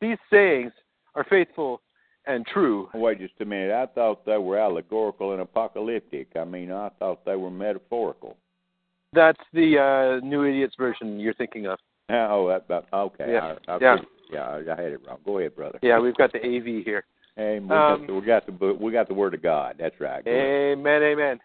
[0.00, 0.72] These sayings
[1.14, 1.82] are faithful
[2.26, 2.88] and true.
[2.94, 3.70] Wait just a minute.
[3.70, 6.30] I thought they were allegorical and apocalyptic.
[6.34, 8.36] I mean, I thought they were metaphorical.
[9.12, 11.78] That's the uh, New Idiot's version you're thinking of.
[12.10, 13.34] Oh, that, that, okay.
[13.34, 13.54] Yeah.
[13.68, 13.96] I, I yeah.
[14.32, 15.18] Yeah, I had it wrong.
[15.24, 15.78] Go ahead, brother.
[15.80, 17.04] Yeah, we've got the AV here.
[17.40, 19.76] We, Um, got the, we got the we got the word of God.
[19.78, 20.26] That's right.
[20.26, 21.40] Amen, amen.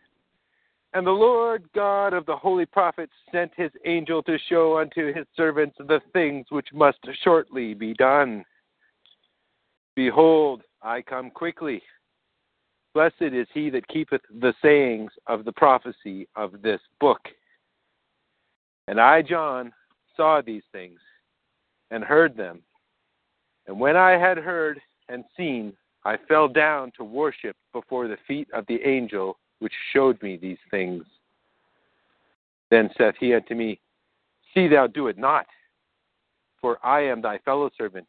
[0.94, 5.26] And the Lord God of the holy prophets sent his angel to show unto his
[5.36, 8.44] servants the things which must shortly be done.
[9.96, 11.82] Behold, I come quickly.
[12.94, 17.20] Blessed is he that keepeth the sayings of the prophecy of this book.
[18.88, 19.74] And I, John,
[20.16, 21.00] saw these things
[21.92, 22.62] and heard them.
[23.68, 25.74] And when I had heard and seen,
[26.06, 30.60] I fell down to worship before the feet of the angel which showed me these
[30.70, 31.04] things.
[32.70, 33.80] Then saith he unto me,
[34.54, 35.48] See thou do it not,
[36.62, 38.08] for I am thy fellow servant,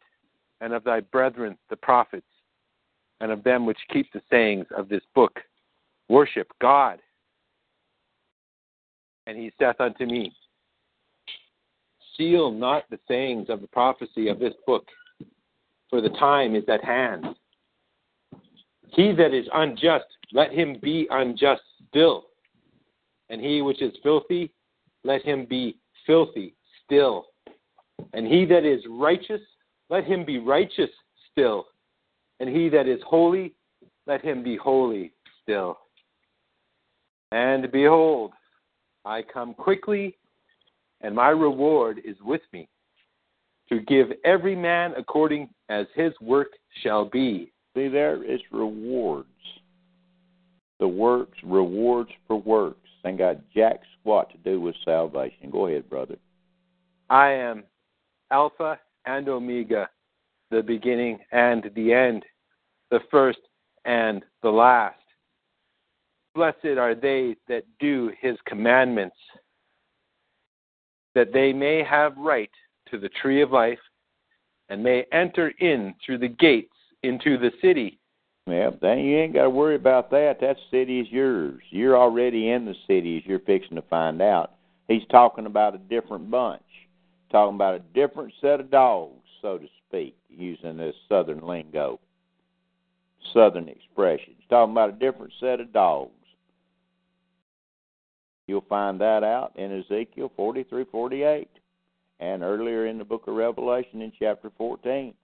[0.61, 2.27] and of thy brethren the prophets,
[3.21, 5.41] and of them which keep the sayings of this book.
[6.09, 7.01] Worship God.
[9.27, 10.33] And he saith unto me,
[12.17, 14.87] Seal not the sayings of the prophecy of this book,
[15.89, 17.27] for the time is at hand.
[18.89, 22.27] He that is unjust, let him be unjust still.
[23.29, 24.53] And he which is filthy,
[25.05, 26.55] let him be filthy
[26.85, 27.27] still.
[28.13, 29.41] And he that is righteous,
[29.91, 30.91] let him be righteous
[31.31, 31.67] still.
[32.41, 33.55] And he that is holy,
[34.07, 35.79] let him be holy still.
[37.33, 38.33] And behold,
[39.05, 40.17] I come quickly,
[41.01, 42.69] and my reward is with me,
[43.69, 46.49] to give every man according as his work
[46.83, 47.53] shall be.
[47.77, 49.29] See, there is rewards.
[50.81, 52.89] The works, rewards for works.
[53.05, 55.51] Ain't got jack squat to do with salvation.
[55.51, 56.17] Go ahead, brother.
[57.11, 57.65] I am
[58.31, 59.91] Alpha and Omega,
[60.51, 62.25] the beginning and the end,
[62.91, 63.41] the first
[63.85, 64.97] and the last.
[66.35, 69.17] Blessed are they that do his commandments,
[71.15, 72.51] that they may have right
[72.91, 73.79] to the tree of life
[74.71, 76.76] and may enter in through the gates
[77.07, 77.99] into the city.
[78.47, 80.39] Yeah, then you ain't got to worry about that.
[80.41, 81.61] That city is yours.
[81.71, 84.53] You're already in the city, as you're fixing to find out.
[84.87, 86.63] He's talking about a different bunch,
[87.33, 91.99] talking about a different set of dogs, so to speak, using this southern lingo,
[93.35, 94.35] southern expression.
[94.39, 96.13] He's talking about a different set of dogs.
[98.47, 101.49] You'll find that out in Ezekiel 43 48
[102.21, 105.15] and earlier in the book of Revelation in chapter 14.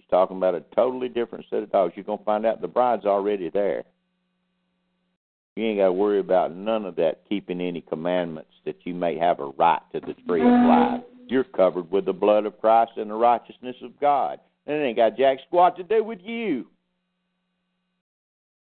[0.00, 1.92] He's talking about a totally different set of dogs.
[1.94, 3.84] You're going to find out the bride's already there.
[5.56, 9.18] You ain't got to worry about none of that keeping any commandments that you may
[9.18, 11.02] have a right to the tree of life.
[11.26, 14.40] You're covered with the blood of Christ and the righteousness of God.
[14.66, 16.66] And it ain't got jack squat to do with you.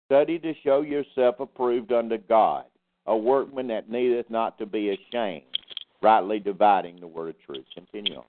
[0.06, 2.64] Study to show yourself approved unto God,
[3.06, 5.44] a workman that needeth not to be ashamed,
[6.02, 7.64] rightly dividing the word of truth.
[7.74, 8.24] Continue on.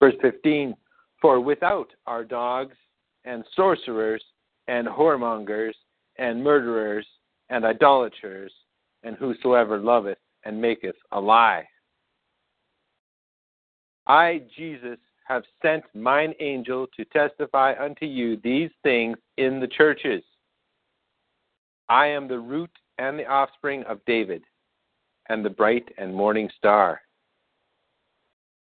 [0.00, 0.74] Verse 15
[1.24, 2.76] For without are dogs
[3.24, 4.22] and sorcerers
[4.68, 5.72] and whoremongers
[6.18, 7.06] and murderers
[7.48, 8.52] and idolaters
[9.04, 11.66] and whosoever loveth and maketh a lie.
[14.06, 20.22] I, Jesus, have sent mine angel to testify unto you these things in the churches.
[21.88, 24.42] I am the root and the offspring of David,
[25.30, 27.00] and the bright and morning star.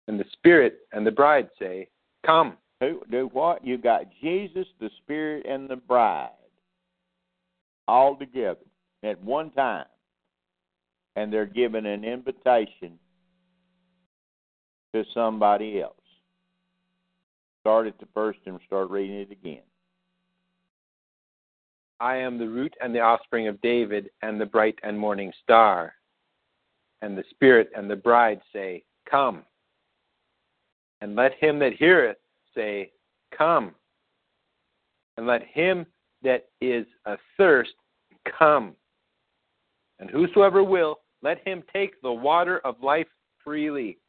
[0.08, 1.88] And the Spirit and the bride say,
[2.26, 2.57] Come.
[2.81, 3.65] Who do what?
[3.65, 6.30] You got Jesus, the Spirit, and the bride
[7.88, 8.65] all together
[9.03, 9.85] at one time.
[11.15, 12.99] And they're given an invitation
[14.93, 15.95] to somebody else.
[17.61, 19.64] Start at the first and start reading it again.
[21.99, 25.93] I am the root and the offspring of David, and the bright and morning star.
[27.02, 29.43] And the Spirit and the bride say, Come.
[31.06, 32.18] And let him that heareth
[32.56, 32.91] say,
[33.38, 33.76] Come.
[35.18, 35.86] And let him
[36.23, 37.76] that is athirst
[38.40, 38.76] come.
[39.99, 43.06] And whosoever will, let him take the water of life
[43.44, 43.99] freely.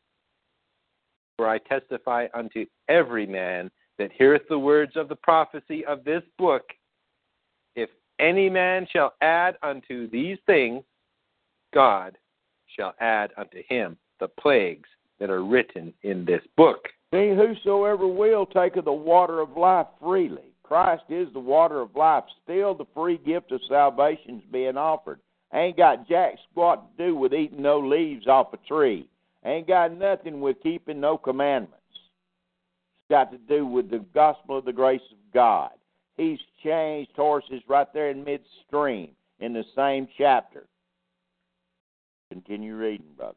[1.37, 6.23] For I testify unto every man that heareth the words of the prophecy of this
[6.39, 6.63] book,
[7.75, 7.91] if
[8.21, 10.83] any man shall add unto these things,
[11.75, 12.17] God
[12.75, 16.89] shall add unto him the plagues that are written in this book.
[17.13, 20.53] See, whosoever will take of the water of life freely.
[20.63, 22.25] Christ is the water of life.
[22.43, 25.21] Still, the free gift of salvation is being offered.
[25.55, 29.09] Ain't got jack squat to do with eating no leaves off a tree.
[29.45, 31.77] Ain't got nothing with keeping no commandments.
[31.93, 35.71] It's got to do with the gospel of the grace of God.
[36.17, 40.67] He's changed horses right there in midstream in the same chapter.
[42.33, 43.37] Continue reading, brother.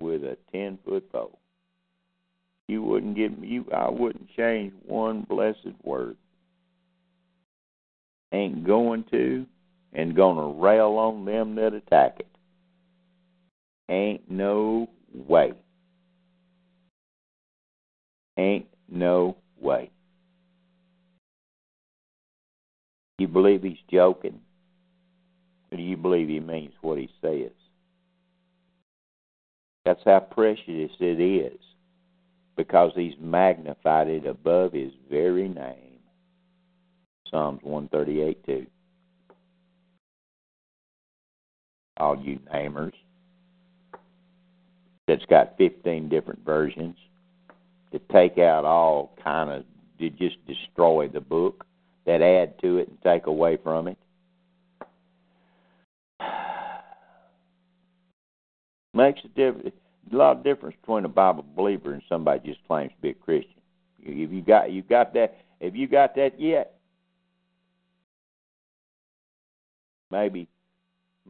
[0.00, 1.38] with a ten foot pole.
[2.68, 6.16] You wouldn't give me you I wouldn't change one blessed word.
[8.32, 9.46] Ain't going to
[9.92, 12.26] and gonna rail on them that attack it.
[13.88, 15.52] Ain't no way.
[18.38, 19.90] Ain't no way.
[23.18, 24.40] You believe he's joking?
[25.70, 27.50] Or do you believe he means what he says?
[29.90, 31.58] That's how precious it is
[32.56, 35.98] because he's magnified it above his very name.
[37.28, 38.66] Psalms 138 2.
[41.96, 42.92] All you namers
[45.08, 46.94] that's got 15 different versions
[47.90, 49.64] to take out all kind of
[49.98, 51.66] to just destroy the book
[52.06, 53.98] that add to it and take away from it
[58.94, 59.74] makes a difference
[60.12, 63.14] a lot of difference between a bible believer and somebody just claims to be a
[63.14, 63.60] christian
[64.00, 66.74] if you got you got that if you got that yet
[70.10, 70.48] maybe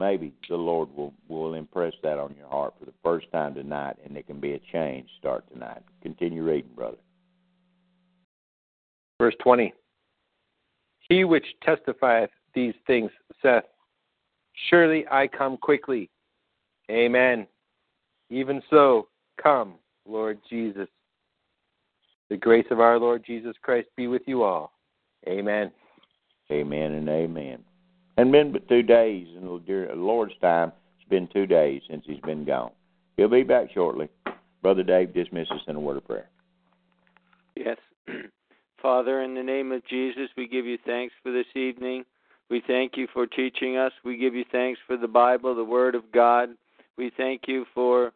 [0.01, 3.97] maybe the Lord will will impress that on your heart for the first time tonight,
[4.03, 5.81] and it can be a change start tonight.
[6.01, 6.97] Continue reading, brother.
[9.19, 9.73] Verse 20
[11.07, 13.63] He which testifieth these things saith,
[14.69, 16.09] Surely I come quickly.
[16.89, 17.47] Amen.
[18.31, 19.09] Even so,
[19.41, 19.73] come,
[20.07, 20.87] Lord Jesus.
[22.29, 24.71] The grace of our Lord Jesus Christ be with you all.
[25.27, 25.69] Amen.
[26.49, 27.59] Amen and amen.
[28.15, 30.71] And been but two days in the Lord's time.
[30.97, 32.71] It's been two days since he's been gone.
[33.17, 34.07] He'll be back shortly.
[34.61, 36.29] Brother Dave, dismiss us in a word of prayer.
[37.57, 37.77] Yes.
[38.81, 42.05] Father, in the name of Jesus, we give you thanks for this evening.
[42.49, 43.91] We thank you for teaching us.
[44.05, 46.49] We give you thanks for the Bible, the Word of God.
[46.97, 48.13] We thank you for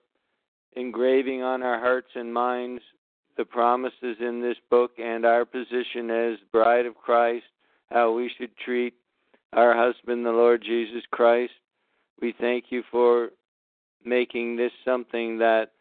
[0.76, 2.82] engraving on our hearts and minds
[3.38, 7.46] the promises in this book and our position as bride of Christ,
[7.90, 8.94] how we should treat
[9.54, 11.54] our husband, the Lord Jesus Christ.
[12.22, 13.30] We thank you for
[14.04, 15.72] making this something that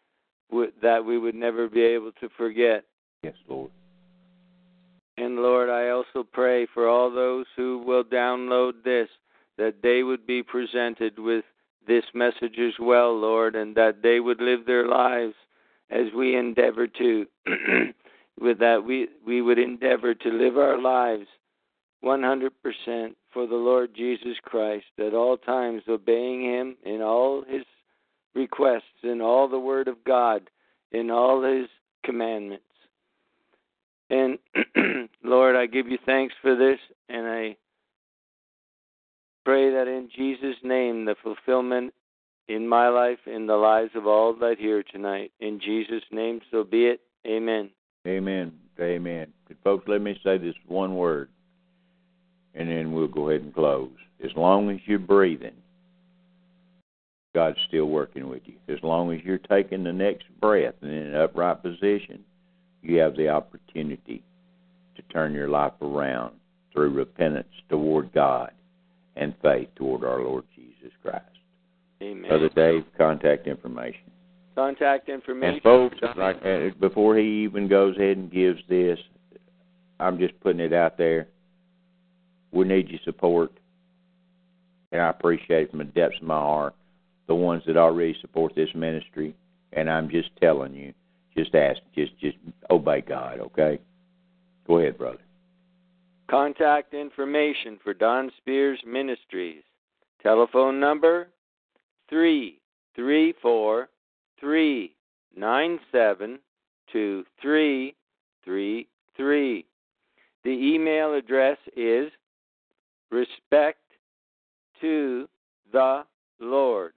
[0.50, 2.84] w- that we would never be able to forget.
[3.22, 3.70] Yes, Lord.
[5.16, 9.08] And Lord, I also pray for all those who will download this
[9.56, 11.44] that they would be presented with
[11.86, 15.34] this message as well, Lord, and that they would live their lives
[15.90, 17.26] as we endeavor to
[18.40, 21.26] with that we we would endeavor to live our lives
[22.04, 22.50] 100%
[23.32, 27.64] for the Lord Jesus Christ at all times, obeying Him in all His
[28.34, 30.50] requests, in all the Word of God,
[30.92, 31.68] in all His
[32.04, 32.64] commandments.
[34.10, 34.38] And
[35.24, 36.78] Lord, I give you thanks for this,
[37.08, 37.56] and I
[39.44, 41.92] pray that in Jesus' name the fulfillment
[42.48, 45.32] in my life, in the lives of all that hear tonight.
[45.40, 47.00] In Jesus' name, so be it.
[47.26, 47.70] Amen.
[48.06, 48.52] Amen.
[48.80, 49.32] Amen.
[49.62, 51.28] Folks, let me say this one word
[52.54, 53.90] and then we'll go ahead and close.
[54.22, 55.54] As long as you're breathing,
[57.34, 58.54] God's still working with you.
[58.68, 62.24] As long as you're taking the next breath and in an upright position,
[62.80, 64.22] you have the opportunity
[64.94, 66.34] to turn your life around
[66.72, 68.52] through repentance toward God
[69.16, 71.24] and faith toward our Lord Jesus Christ.
[72.02, 72.28] Amen.
[72.28, 74.10] Brother Dave, contact information.
[74.54, 75.54] Contact information.
[75.54, 78.98] And folks, like uh, before he even goes ahead and gives this,
[79.98, 81.28] I'm just putting it out there
[82.54, 83.52] we need your support,
[84.92, 86.74] and I appreciate it from the depths of my heart
[87.26, 89.34] the ones that already support this ministry.
[89.72, 90.92] And I'm just telling you,
[91.36, 92.36] just ask, just just
[92.70, 93.80] obey God, okay?
[94.66, 95.18] Go ahead, brother.
[96.30, 99.62] Contact information for Don Spears Ministries.
[100.22, 101.28] Telephone number
[102.08, 102.60] three
[102.96, 103.88] three four
[104.40, 104.94] three
[105.36, 106.38] nine seven
[106.90, 107.94] two three
[108.44, 109.66] three three.
[110.44, 112.10] The email address is
[113.10, 113.80] respect
[114.80, 115.28] to
[115.72, 116.04] the
[116.40, 116.92] Lord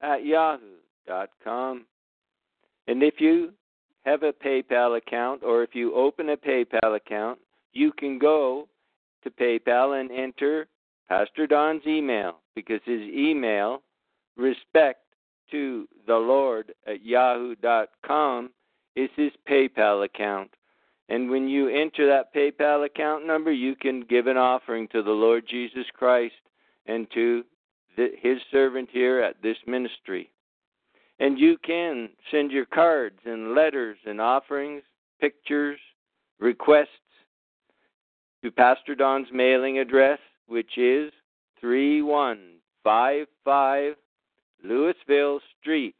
[0.00, 1.86] at yahoo.com.
[2.88, 3.52] And if you
[4.04, 7.38] have a PayPal account or if you open a PayPal account,
[7.76, 8.68] you can go
[9.22, 10.66] to PayPal and enter
[11.08, 13.82] Pastor Don's email because his email,
[14.36, 15.00] respect
[15.50, 18.50] to the Lord at yahoo.com,
[18.96, 20.50] is his PayPal account.
[21.08, 25.10] And when you enter that PayPal account number, you can give an offering to the
[25.10, 26.34] Lord Jesus Christ
[26.86, 27.44] and to
[27.96, 30.30] the, his servant here at this ministry.
[31.20, 34.82] And you can send your cards and letters and offerings,
[35.20, 35.78] pictures,
[36.40, 36.88] requests
[38.46, 41.12] to Pastor Don's mailing address, which is
[41.60, 43.96] 3155
[44.62, 45.96] Louisville Street,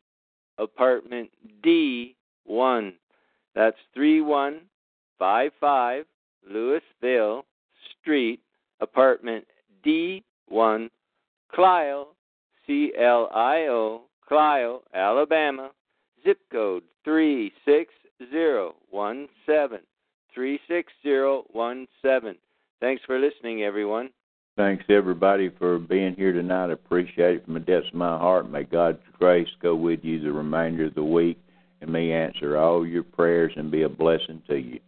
[0.57, 1.29] apartment
[1.65, 2.93] D1.
[3.57, 6.05] That's 3155
[6.49, 7.45] Louisville
[8.01, 8.39] Street,
[8.81, 9.45] apartment
[9.85, 10.91] D1,
[11.53, 12.07] Clio,
[12.65, 15.73] C L I O, Clio, Alabama,
[16.25, 19.81] zip code 36017.
[20.37, 22.37] 36017.
[22.79, 24.11] Thanks for listening, everyone.
[24.57, 26.71] Thanks everybody for being here tonight.
[26.71, 28.51] I appreciate it from the depths of my heart.
[28.51, 31.39] May God's grace go with you the remainder of the week
[31.81, 34.81] and may answer all your prayers and be a blessing to you.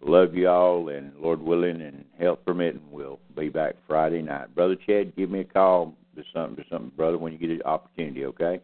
[0.00, 4.54] Love you all and Lord willing and health permitting we'll be back Friday night.
[4.54, 7.62] Brother Chad, give me a call to something to something, brother, when you get an
[7.62, 8.60] opportunity, okay?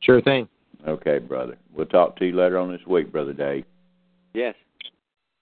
[0.00, 0.48] Sure thing.
[0.86, 1.58] Okay, brother.
[1.74, 3.64] We'll talk to you later on this week, Brother Dave.
[4.34, 4.54] Yes.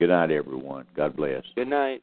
[0.01, 0.87] Good night, everyone.
[0.97, 1.43] God bless.
[1.55, 2.03] Good night.